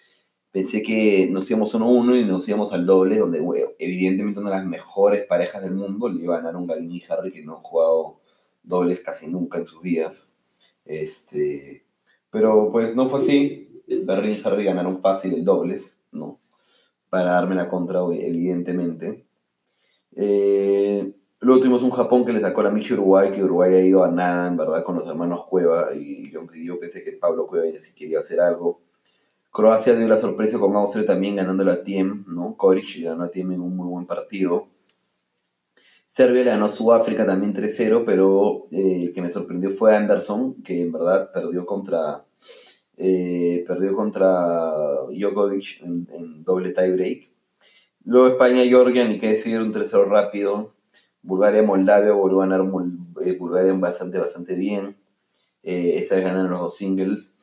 pensé 0.55 0.81
que 0.81 1.27
nos 1.29 1.51
íbamos 1.51 1.75
1-1 1.75 2.17
y 2.17 2.23
nos 2.23 2.47
íbamos 2.47 2.71
al 2.71 2.85
doble, 2.85 3.19
donde 3.19 3.43
evidentemente 3.77 4.39
una 4.39 4.51
de 4.51 4.55
las 4.55 4.65
mejores 4.65 5.25
parejas 5.25 5.61
del 5.61 5.73
mundo 5.73 6.07
le 6.07 6.23
iba 6.23 6.35
a 6.35 6.37
ganar 6.37 6.55
un 6.55 6.65
Garín 6.65 6.93
y 6.93 7.03
Harry 7.09 7.29
que 7.29 7.43
no 7.43 7.57
han 7.57 7.61
jugado 7.61 8.21
dobles 8.63 9.01
casi 9.01 9.27
nunca 9.27 9.57
en 9.57 9.65
sus 9.65 9.81
vidas. 9.81 10.33
Este, 10.85 11.83
pero 12.29 12.71
pues 12.71 12.95
no 12.95 13.09
fue 13.09 13.19
así. 13.19 13.83
Garín 13.85 14.31
y 14.31 14.41
Harry 14.45 14.63
ganaron 14.63 15.01
fácil 15.01 15.33
el 15.33 15.43
dobles, 15.43 15.99
¿no? 16.13 16.39
Para 17.09 17.33
darme 17.33 17.55
la 17.55 17.67
contra, 17.67 17.99
evidentemente. 18.13 19.25
Eh, 20.15 21.13
luego 21.41 21.59
tuvimos 21.59 21.83
un 21.83 21.91
Japón 21.91 22.23
que 22.23 22.31
le 22.31 22.39
sacó 22.39 22.63
la 22.63 22.69
Michi 22.69 22.93
Uruguay, 22.93 23.29
que 23.29 23.43
Uruguay 23.43 23.73
ha 23.73 23.85
ido 23.85 24.05
a 24.05 24.09
nada, 24.09 24.47
en 24.47 24.55
verdad, 24.55 24.85
con 24.85 24.95
los 24.95 25.05
hermanos 25.05 25.47
Cueva. 25.49 25.93
Y 25.93 26.31
yo, 26.31 26.47
yo 26.53 26.79
pensé 26.79 27.03
que 27.03 27.11
Pablo 27.11 27.45
Cueva 27.45 27.65
ya 27.69 27.77
sí 27.81 27.93
quería 27.93 28.19
hacer 28.19 28.39
algo 28.39 28.84
Croacia 29.55 29.95
dio 29.95 30.09
la 30.09 30.17
sorpresa 30.17 30.59
con 30.59 30.75
Austria 30.75 31.05
también 31.05 31.37
ganándolo 31.37 31.71
a 31.71 31.81
Tiem, 31.81 32.25
¿no? 32.27 32.57
Koric 32.57 33.01
ganó 33.01 33.23
a 33.23 33.31
Tiem 33.31 33.53
en 33.53 33.61
un 33.61 33.73
muy 33.73 33.87
buen 33.87 34.05
partido. 34.05 34.67
Serbia 36.05 36.43
le 36.43 36.49
ganó 36.49 36.65
a 36.65 36.69
Sudáfrica 36.69 37.25
también 37.25 37.53
3-0, 37.53 38.03
pero 38.05 38.67
eh, 38.71 39.03
el 39.03 39.13
que 39.13 39.21
me 39.21 39.29
sorprendió 39.29 39.71
fue 39.71 39.95
Anderson, 39.95 40.61
que 40.61 40.81
en 40.81 40.91
verdad 40.91 41.31
perdió 41.33 41.65
contra, 41.65 42.25
eh, 42.97 43.63
perdió 43.65 43.95
contra 43.95 44.73
Djokovic 45.09 45.81
en, 45.83 46.43
doble 46.43 46.71
tiebreak. 46.71 47.29
Luego 48.03 48.27
España, 48.27 48.61
Georgia, 48.65 49.07
ni 49.07 49.19
que 49.19 49.29
decir, 49.29 49.61
un 49.61 49.71
3-0 49.71 50.05
rápido. 50.05 50.73
Bulgaria, 51.21 51.63
Moldavia, 51.63 52.11
volvió 52.11 52.41
a 52.41 52.47
ganar 52.47 52.69
eh, 53.25 53.37
Bulgaria 53.39 53.71
bastante, 53.71 54.19
bastante 54.19 54.55
bien. 54.55 54.97
esa 55.63 56.15
vez 56.15 56.25
ganaron 56.25 56.51
los 56.51 56.59
dos 56.59 56.75
singles 56.75 57.37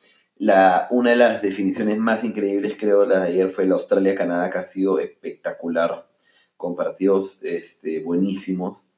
una 0.89 1.11
de 1.11 1.15
las 1.15 1.41
definiciones 1.41 1.97
más 1.97 2.23
increíbles, 2.23 2.75
creo, 2.77 3.05
la 3.05 3.19
de 3.19 3.27
ayer 3.29 3.49
fue 3.49 3.65
la 3.65 3.75
Australia-Canadá, 3.75 4.49
que 4.49 4.57
ha 4.57 4.63
sido 4.63 4.99
espectacular, 4.99 6.09
con 6.57 6.75
partidos 6.75 7.43
este, 7.43 8.03
buenísimos. 8.03 8.89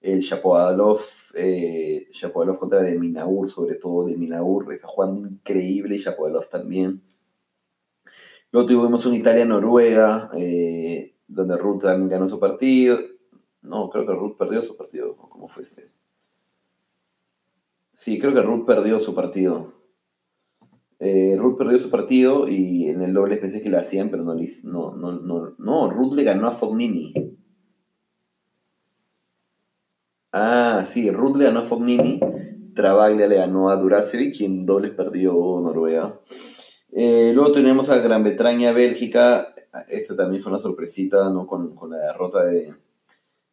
El 0.00 0.20
Shapovalov, 0.20 1.00
eh, 1.34 2.08
contra 2.58 2.80
de 2.82 2.98
Minaur, 2.98 3.48
sobre 3.48 3.74
todo 3.74 4.06
de 4.06 4.16
Minaur, 4.16 4.72
está 4.72 4.88
jugando 4.88 5.28
increíble 5.28 5.96
y 5.96 5.98
Shapovalov 5.98 6.48
también. 6.48 7.02
Luego 8.50 8.68
tuvimos 8.68 9.04
un 9.06 9.14
Italia-Noruega, 9.14 10.30
eh, 10.36 11.14
donde 11.26 11.56
Ruth 11.56 11.82
también 11.82 12.08
ganó 12.08 12.28
su 12.28 12.40
partido. 12.40 12.98
No, 13.62 13.90
creo 13.90 14.06
que 14.06 14.14
Ruth 14.14 14.36
perdió 14.38 14.62
su 14.62 14.76
partido. 14.76 15.16
¿Cómo 15.16 15.48
fue 15.48 15.64
este? 15.64 15.86
Sí, 17.92 18.18
creo 18.18 18.32
que 18.32 18.42
Ruth 18.42 18.64
perdió 18.64 18.98
su 19.00 19.14
partido. 19.14 19.77
Eh, 21.00 21.36
Ruth 21.38 21.56
perdió 21.56 21.78
su 21.78 21.90
partido 21.90 22.48
y 22.48 22.88
en 22.88 23.02
el 23.02 23.14
doble 23.14 23.36
pensé 23.36 23.62
que 23.62 23.70
la 23.70 23.80
hacían, 23.80 24.10
pero 24.10 24.24
no, 24.24 24.34
no, 24.34 24.96
no, 24.96 25.12
no, 25.12 25.54
no, 25.56 25.90
Ruth 25.90 26.14
le 26.14 26.24
ganó 26.24 26.48
a 26.48 26.52
Fognini. 26.52 27.14
Ah, 30.32 30.84
sí, 30.86 31.10
Ruth 31.10 31.36
le 31.36 31.44
ganó 31.44 31.60
a 31.60 31.64
Fognini, 31.64 32.20
Travaglia 32.74 33.26
le 33.26 33.36
ganó 33.36 33.70
a 33.70 33.76
Duracevic 33.76 34.40
y 34.40 34.44
en 34.44 34.66
dobles 34.66 34.92
perdió 34.92 35.32
Noruega. 35.32 36.18
Eh, 36.92 37.32
luego 37.34 37.52
tenemos 37.52 37.90
a 37.90 37.98
Gran 37.98 38.24
Bretaña, 38.24 38.72
Bélgica. 38.72 39.54
Esta 39.88 40.16
también 40.16 40.42
fue 40.42 40.52
una 40.52 40.60
sorpresita, 40.60 41.30
¿no? 41.30 41.46
Con, 41.46 41.74
con 41.74 41.90
la 41.90 41.98
derrota 41.98 42.44
de, 42.44 42.74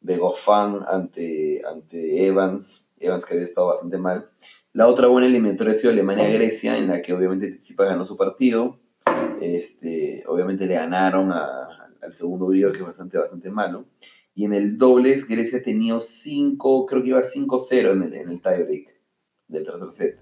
de 0.01 0.17
Goffin 0.17 0.79
ante, 0.87 1.61
ante 1.65 2.25
Evans. 2.25 2.93
Evans 2.99 3.25
que 3.25 3.33
había 3.33 3.45
estado 3.45 3.67
bastante 3.67 3.97
mal. 3.97 4.29
La 4.75 4.89
otra 4.89 5.07
buena 5.07 5.25
eliminatoria 5.25 5.71
ha 5.71 5.75
sido 5.75 5.93
Alemania-Grecia, 5.93 6.77
en 6.77 6.89
la 6.89 7.01
que 7.01 7.13
obviamente 7.13 7.47
Tsitsipas 7.47 7.87
ganó 7.87 8.05
su 8.05 8.17
partido. 8.17 8.77
Este, 9.39 10.25
obviamente 10.27 10.67
le 10.67 10.73
ganaron 10.73 11.31
al 11.31 12.13
segundo 12.13 12.47
griego, 12.47 12.73
que 12.73 12.79
es 12.79 12.85
bastante, 12.85 13.17
bastante 13.17 13.49
malo. 13.49 13.85
Y 14.33 14.43
en 14.43 14.53
el 14.53 14.77
dobles, 14.77 15.29
Grecia 15.29 15.63
tenido 15.63 16.01
5, 16.01 16.87
creo 16.87 17.01
que 17.03 17.07
iba 17.07 17.21
5-0 17.21 17.91
en 17.93 18.03
el, 18.03 18.13
en 18.15 18.27
el 18.27 18.41
tiebreak 18.41 18.89
del 19.47 19.63
tercer 19.63 19.91
set. 19.93 20.19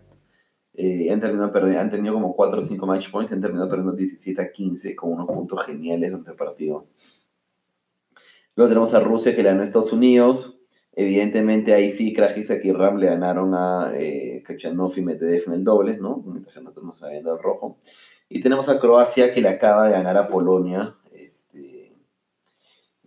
Eh, 0.75 1.11
han, 1.11 1.19
terminado 1.19 1.51
perdiendo, 1.51 1.79
han 1.79 1.89
tenido 1.89 2.13
como 2.13 2.35
4 2.35 2.61
o 2.61 2.63
5 2.63 2.85
match 2.85 3.09
points, 3.09 3.31
han 3.31 3.41
terminado 3.41 3.67
perdiendo 3.67 3.93
17 3.93 4.39
a 4.39 4.51
15 4.51 4.95
con 4.95 5.13
unos 5.13 5.25
puntos 5.25 5.65
geniales 5.65 6.11
durante 6.11 6.29
el 6.29 6.37
partido. 6.37 6.85
Luego 8.55 8.69
tenemos 8.69 8.93
a 8.93 8.99
Rusia 8.99 9.35
que 9.35 9.41
le 9.41 9.49
ganó 9.49 9.61
a 9.61 9.65
Estados 9.65 9.91
Unidos. 9.91 10.59
Evidentemente 10.95 11.73
ahí 11.73 11.89
sí 11.89 12.13
Krajicek 12.13 12.63
y 12.65 12.71
Ram 12.71 12.97
le 12.97 13.07
ganaron 13.07 13.53
a 13.55 13.91
eh, 13.95 14.43
Kachanov 14.45 14.93
y 14.95 15.01
Medvedev 15.01 15.43
en 15.47 15.53
el 15.53 15.63
doble, 15.63 15.97
¿no? 15.97 16.23
Mientras 16.25 16.53
que 16.53 16.61
nosotros 16.61 16.85
nos 16.85 17.03
habían 17.03 17.23
dado 17.23 17.37
el 17.37 17.43
rojo. 17.43 17.77
Y 18.29 18.41
tenemos 18.41 18.69
a 18.69 18.79
Croacia 18.79 19.33
que 19.33 19.41
le 19.41 19.49
acaba 19.49 19.87
de 19.87 19.93
ganar 19.93 20.17
a 20.17 20.27
Polonia 20.27 20.95
este, 21.11 21.95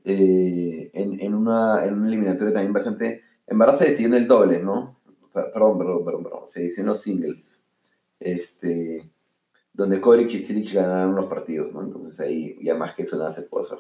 eh, 0.04 0.90
en, 0.92 1.20
en, 1.20 1.34
una, 1.34 1.84
en 1.84 1.94
una 1.94 2.08
eliminatoria 2.08 2.54
también 2.54 2.72
bastante... 2.72 3.22
En 3.46 3.58
verdad 3.58 3.78
se 3.78 3.84
decidió 3.84 4.08
en 4.08 4.22
el 4.22 4.26
doble, 4.26 4.60
¿no? 4.60 5.00
Perdón, 5.32 5.78
perdón, 5.78 6.04
perdón, 6.04 6.22
perdón. 6.24 6.46
Se 6.46 6.62
decidió 6.62 6.82
en 6.82 6.88
los 6.88 7.02
singles. 7.02 7.70
Este, 8.18 9.08
donde 9.72 10.00
Koric 10.00 10.32
y 10.32 10.40
Silic 10.40 10.72
ganaron 10.72 11.14
los 11.14 11.26
partidos, 11.26 11.72
¿no? 11.72 11.82
Entonces 11.82 12.18
ahí 12.18 12.58
ya 12.62 12.74
más 12.74 12.94
que 12.94 13.02
eso 13.02 13.16
nada 13.16 13.30
se 13.30 13.42
puede 13.42 13.66
hacer. 13.66 13.78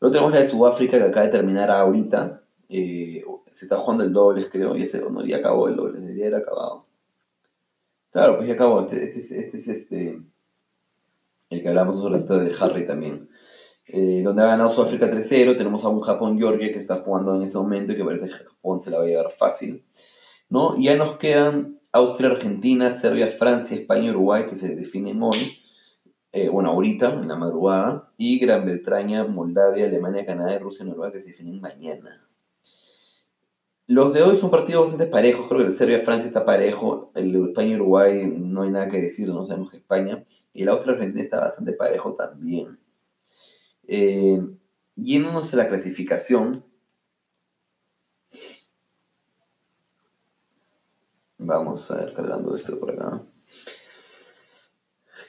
Luego 0.00 0.12
tenemos 0.12 0.32
la 0.32 0.40
de 0.40 0.44
Sudáfrica 0.44 0.98
que 0.98 1.04
acaba 1.04 1.26
de 1.26 1.32
terminar 1.32 1.70
ahorita 1.70 2.42
eh, 2.68 3.24
se 3.48 3.64
está 3.64 3.78
jugando 3.78 4.04
el 4.04 4.12
doble, 4.12 4.48
creo, 4.48 4.76
y 4.76 4.82
ese 4.82 5.02
ya 5.26 5.38
acabó 5.38 5.68
el 5.68 5.76
doble, 5.76 6.00
debería 6.00 6.26
haber 6.26 6.42
acabado. 6.42 6.86
Claro, 8.10 8.36
pues 8.36 8.48
ya 8.48 8.54
acabó. 8.54 8.80
Este, 8.80 9.04
este, 9.04 9.18
este 9.18 9.56
es 9.56 9.68
este, 9.68 10.22
el 11.50 11.62
que 11.62 11.68
hablamos 11.68 11.96
sobre 11.96 12.18
esto 12.18 12.38
de 12.38 12.54
Harry 12.60 12.86
también. 12.86 13.28
Eh, 13.86 14.22
donde 14.22 14.42
ha 14.42 14.46
ganado 14.46 14.70
Sudáfrica 14.70 15.10
3-0. 15.10 15.56
Tenemos 15.56 15.84
a 15.84 15.88
un 15.88 16.00
Japón-Georgia 16.00 16.70
que 16.70 16.78
está 16.78 16.96
jugando 16.96 17.34
en 17.34 17.42
ese 17.42 17.58
momento 17.58 17.92
y 17.92 17.96
que 17.96 18.04
parece 18.04 18.26
que 18.26 18.32
Japón 18.32 18.80
se 18.80 18.90
la 18.90 18.98
va 18.98 19.04
a 19.04 19.06
llevar 19.06 19.30
fácil. 19.30 19.84
¿no? 20.48 20.78
Ya 20.78 20.96
nos 20.96 21.16
quedan 21.16 21.80
Austria, 21.92 22.30
Argentina, 22.30 22.90
Serbia, 22.90 23.28
Francia, 23.28 23.76
España, 23.76 24.10
Uruguay 24.10 24.46
que 24.46 24.56
se 24.56 24.76
definen 24.76 25.22
hoy. 25.22 25.58
Eh, 26.32 26.48
bueno, 26.50 26.70
ahorita, 26.70 27.14
en 27.14 27.28
la 27.28 27.36
madrugada. 27.36 28.12
Y 28.18 28.38
Gran 28.38 28.64
Bretaña, 28.66 29.24
Moldavia, 29.24 29.86
Alemania, 29.86 30.26
Canadá 30.26 30.54
y 30.54 30.58
Rusia, 30.58 30.84
Noruega 30.84 31.12
que 31.12 31.20
se 31.20 31.28
definen 31.28 31.60
mañana. 31.60 32.27
Los 33.88 34.12
de 34.12 34.22
hoy 34.22 34.36
son 34.36 34.50
partidos 34.50 34.82
bastante 34.82 35.06
parejos, 35.06 35.46
creo 35.46 35.60
que 35.60 35.68
el 35.68 35.72
Serbia-Francia 35.72 36.26
está 36.26 36.44
parejo, 36.44 37.10
el 37.14 37.34
España-Uruguay 37.34 38.30
no 38.36 38.60
hay 38.60 38.70
nada 38.70 38.90
que 38.90 39.00
decir, 39.00 39.28
no 39.28 39.46
sabemos 39.46 39.70
que 39.70 39.78
España, 39.78 40.26
y 40.52 40.62
el 40.62 40.68
Austria-Argentina 40.68 41.22
está 41.22 41.40
bastante 41.40 41.72
parejo 41.72 42.12
también. 42.12 42.78
Eh, 43.86 44.46
yéndonos 44.94 45.54
a 45.54 45.56
la 45.56 45.68
clasificación, 45.68 46.66
vamos 51.38 51.90
a 51.90 51.96
ver 51.96 52.12
cargando 52.12 52.54
esto 52.54 52.78
por 52.78 52.90
acá. 52.90 53.22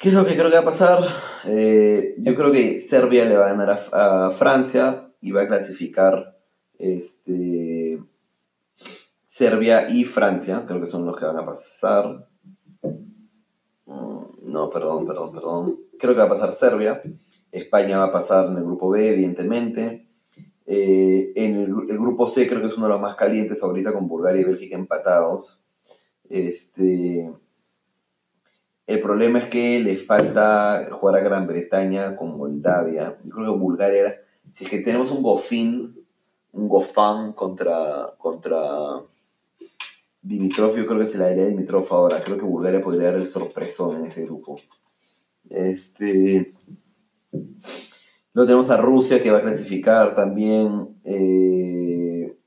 ¿Qué 0.02 0.10
es 0.10 0.14
lo 0.14 0.26
que 0.26 0.36
creo 0.36 0.50
que 0.50 0.58
va 0.58 0.64
a 0.64 0.66
pasar? 0.66 1.08
Eh, 1.46 2.14
yo 2.18 2.36
creo 2.36 2.52
que 2.52 2.82
Serbia 2.82 3.24
le 3.24 3.38
va 3.38 3.46
a 3.46 3.54
ganar 3.56 3.88
a 3.94 4.32
Francia 4.32 5.14
y 5.22 5.32
va 5.32 5.44
a 5.44 5.48
clasificar 5.48 6.38
este 6.78 7.89
Serbia 9.40 9.90
y 9.90 10.04
Francia, 10.04 10.66
creo 10.68 10.82
que 10.82 10.88
son 10.88 11.06
los 11.06 11.16
que 11.16 11.24
van 11.24 11.38
a 11.38 11.46
pasar. 11.46 12.28
Mm, 13.86 14.52
no, 14.52 14.70
perdón, 14.70 15.08
perdón, 15.08 15.32
perdón. 15.32 15.80
Creo 15.98 16.14
que 16.14 16.20
va 16.20 16.26
a 16.26 16.30
pasar 16.30 16.52
Serbia. 16.52 17.02
España 17.50 18.00
va 18.00 18.08
a 18.08 18.12
pasar 18.12 18.48
en 18.50 18.58
el 18.58 18.66
grupo 18.66 18.90
B, 18.90 19.08
evidentemente. 19.08 20.10
Eh, 20.66 21.32
en 21.36 21.56
el, 21.56 21.74
grupo 21.74 22.28
C 22.28 22.50
creo 22.50 22.60
que 22.60 22.68
es 22.68 22.74
uno 22.74 22.88
de 22.88 22.92
los 22.92 23.00
más 23.00 23.16
calientes 23.16 23.64
ahorita 23.64 23.94
con 23.94 24.10
Bulgaria 24.10 24.42
y 24.42 24.44
Bélgica 24.44 24.76
empatados. 24.76 25.64
Este, 26.28 27.34
El 28.88 29.02
problema 29.02 29.40
es 29.40 29.46
que 29.46 29.80
le 29.80 29.96
falta 29.96 30.90
jugar 30.92 31.16
a 31.16 31.24
Gran 31.24 31.48
Bretaña 31.48 32.18
con 32.18 32.38
Moldavia. 32.38 33.18
Yo 33.24 33.30
creo 33.36 33.54
que 33.54 33.60
Bulgaria 33.60 34.00
era... 34.02 34.16
Si 34.52 34.66
es 34.66 34.70
que 34.70 34.80
tenemos 34.80 35.12
un 35.12 35.24
Gofín, 35.24 35.96
un 36.52 36.68
Gofán 36.68 37.32
contra, 37.32 38.18
contra 38.18 39.02
Dimitrov, 40.22 40.76
yo 40.76 40.86
creo 40.86 41.00
que 41.00 41.08
se 41.08 41.18
la 41.18 41.26
daría 41.26 41.46
Dimitrov 41.46 41.88
ahora. 41.92 42.20
Creo 42.22 42.38
que 42.38 42.46
Bulgaria 42.46 42.82
podría 42.82 43.12
dar 43.12 43.22
el 43.22 43.28
sorpresón 43.28 43.98
en 43.98 44.06
ese 44.06 44.26
grupo. 44.26 44.60
Este. 45.50 46.54
Luego 48.34 48.48
tenemos 48.48 48.70
a 48.70 48.78
Rusia 48.78 49.24
que 49.24 49.32
va 49.32 49.40
a 49.40 49.42
clasificar 49.44 50.16
también. 50.16 51.00
Eh, 51.04 52.38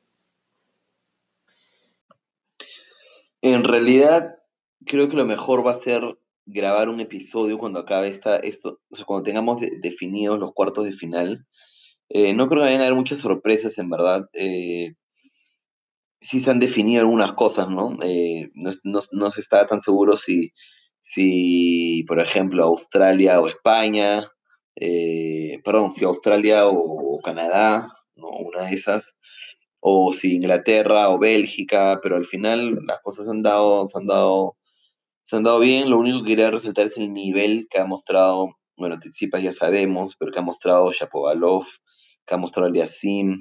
en 3.41 3.65
realidad, 3.65 4.39
creo 4.87 5.09
que 5.09 5.17
lo 5.17 5.27
mejor 5.27 5.67
va 5.67 5.73
a 5.73 5.75
ser 5.75 6.19
grabar 6.47 6.89
un 6.89 7.01
episodio 7.01 7.59
cuando 7.59 7.81
acabe 7.81 8.09
esta, 8.09 8.37
esto, 8.37 8.81
o 8.91 8.97
sea, 8.97 9.05
cuando 9.05 9.25
tengamos 9.25 9.61
definidos 9.81 10.39
los 10.39 10.53
cuartos 10.53 10.85
de 10.85 10.93
final. 10.93 11.47
Eh, 12.09 12.35
no 12.35 12.49
creo 12.49 12.61
que 12.61 12.67
vayan 12.67 12.81
a 12.83 12.85
haber 12.85 12.97
muchas 12.97 13.21
sorpresas, 13.21 13.79
en 13.79 13.91
verdad. 13.91 14.29
Eh, 14.35 14.97
sí 16.23 16.41
se 16.41 16.51
han 16.51 16.61
definido 16.61 17.03
algunas 17.03 17.33
cosas, 17.33 17.69
¿no? 17.69 17.99
Eh, 18.03 18.51
no, 18.85 19.31
se 19.31 19.41
está 19.41 19.67
tan 19.67 19.81
seguro 19.81 20.17
si, 20.17 20.53
si, 21.01 22.05
por 22.07 22.21
ejemplo, 22.21 22.65
Australia 22.65 23.41
o 23.41 23.49
España, 23.49 24.31
eh, 24.77 25.59
perdón, 25.65 25.93
si 25.93 26.05
Australia 26.05 26.67
o, 26.67 27.21
Canadá, 27.23 27.89
¿no? 28.17 28.29
Una 28.29 28.63
de 28.63 28.75
esas, 28.75 29.17
o 29.81 30.13
si 30.15 30.37
Inglaterra 30.37 31.11
o 31.11 31.19
Bélgica, 31.19 32.01
pero 32.03 32.17
al 32.17 32.27
final 32.27 32.79
las 32.87 33.01
cosas 33.01 33.29
han 33.29 33.43
dado, 33.43 33.87
se 33.87 33.99
han 33.99 34.07
dado, 34.07 34.57
se 35.23 35.37
han 35.37 35.43
dado 35.45 35.61
bien. 35.61 35.91
Lo 35.91 35.99
único 35.99 36.23
que 36.23 36.31
quería 36.31 36.51
resaltar 36.51 36.87
es 36.87 36.97
el 36.99 37.13
nivel 37.13 37.67
que 37.71 37.81
ha 37.81 37.85
mostrado, 37.85 38.57
bueno, 38.77 38.99
Tsitsipas 38.99 39.43
ya 39.43 39.53
sabemos, 39.53 40.17
pero 40.17 40.33
que 40.33 40.39
ha 40.39 40.43
mostrado 40.43 40.93
Shapovalov, 40.93 41.67
que 42.27 42.35
ha 42.35 42.39
mostrado 42.39 42.69
Aliasim, 42.69 43.39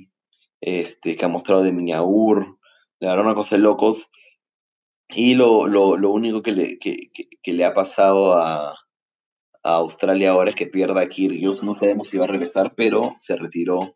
este, 0.62 1.16
que 1.16 1.26
ha 1.26 1.28
mostrado 1.28 1.64
de 1.64 1.74
Miñaur, 1.74 2.60
la 3.02 3.10
verdad, 3.10 3.26
una 3.26 3.36
cosa 3.36 3.56
de 3.56 3.64
locos. 3.64 4.10
Y 5.10 5.34
lo, 5.34 5.64
único 5.64 6.42
que 6.42 6.52
le, 6.54 6.80
le 7.44 7.66
ha 7.66 7.74
pasado 7.74 8.36
a, 8.36 8.78
Australia 9.64 10.32
ahora 10.32 10.50
es 10.50 10.56
que 10.56 10.66
pierda 10.66 11.02
a 11.02 11.10
Kyrgios. 11.10 11.62
No 11.62 11.76
sabemos 11.76 12.08
si 12.08 12.18
va 12.18 12.24
a 12.24 12.28
regresar, 12.28 12.74
pero 12.76 13.16
se 13.18 13.36
retiró 13.36 13.96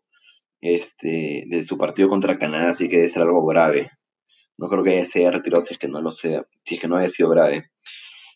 este, 0.60 1.44
de 1.48 1.62
su 1.64 1.76
partido 1.76 2.08
contra 2.08 2.38
Canadá, 2.38 2.70
así 2.70 2.86
que 2.88 2.96
debe 2.96 3.08
ser 3.08 3.22
algo 3.22 3.44
grave. 3.46 3.90
No 4.58 4.68
creo 4.68 4.84
que 4.84 5.04
se 5.06 5.20
haya 5.20 5.32
retirado 5.32 5.62
si 5.62 5.74
es 5.74 5.78
que 5.78 5.88
no 5.88 6.00
lo 6.00 6.12
sea, 6.12 6.44
si 6.64 6.76
es 6.76 6.80
que 6.80 6.86
no 6.86 6.96
haya 6.96 7.08
sido 7.08 7.30
grave. 7.30 7.70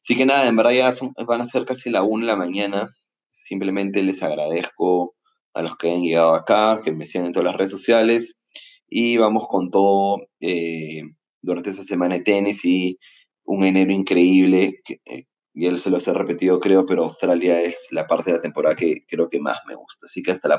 Así 0.00 0.16
que 0.16 0.26
nada, 0.26 0.48
en 0.48 0.56
verdad 0.56 0.72
ya 0.72 0.90
van 1.24 1.40
a 1.40 1.46
ser 1.46 1.64
casi 1.64 1.90
la 1.90 2.02
1 2.02 2.26
de 2.26 2.32
la 2.32 2.36
mañana. 2.36 2.90
Simplemente 3.28 4.02
les 4.02 4.22
agradezco 4.22 5.14
a 5.54 5.62
los 5.62 5.76
que 5.76 5.92
han 5.92 6.02
llegado 6.02 6.34
acá, 6.34 6.80
que 6.82 6.92
me 6.92 7.06
sigan 7.06 7.26
en 7.26 7.32
todas 7.32 7.46
las 7.46 7.56
redes 7.56 7.70
sociales 7.70 8.39
y 8.90 9.16
vamos 9.16 9.46
con 9.48 9.70
todo 9.70 10.26
eh, 10.40 11.02
durante 11.40 11.70
esta 11.70 11.84
semana 11.84 12.16
de 12.16 12.22
tenis 12.22 12.64
y 12.64 12.98
un 13.44 13.64
enero 13.64 13.92
increíble, 13.92 14.82
eh, 15.06 15.24
ya 15.54 15.76
se 15.78 15.90
los 15.90 16.06
he 16.06 16.12
repetido 16.12 16.60
creo, 16.60 16.84
pero 16.84 17.04
Australia 17.04 17.60
es 17.60 17.88
la 17.92 18.06
parte 18.06 18.30
de 18.30 18.36
la 18.38 18.42
temporada 18.42 18.76
que 18.76 19.04
creo 19.08 19.28
que 19.28 19.40
más 19.40 19.58
me 19.66 19.74
gusta. 19.74 20.06
Así 20.06 20.22
que 20.22 20.32
hasta 20.32 20.48
la 20.48 20.58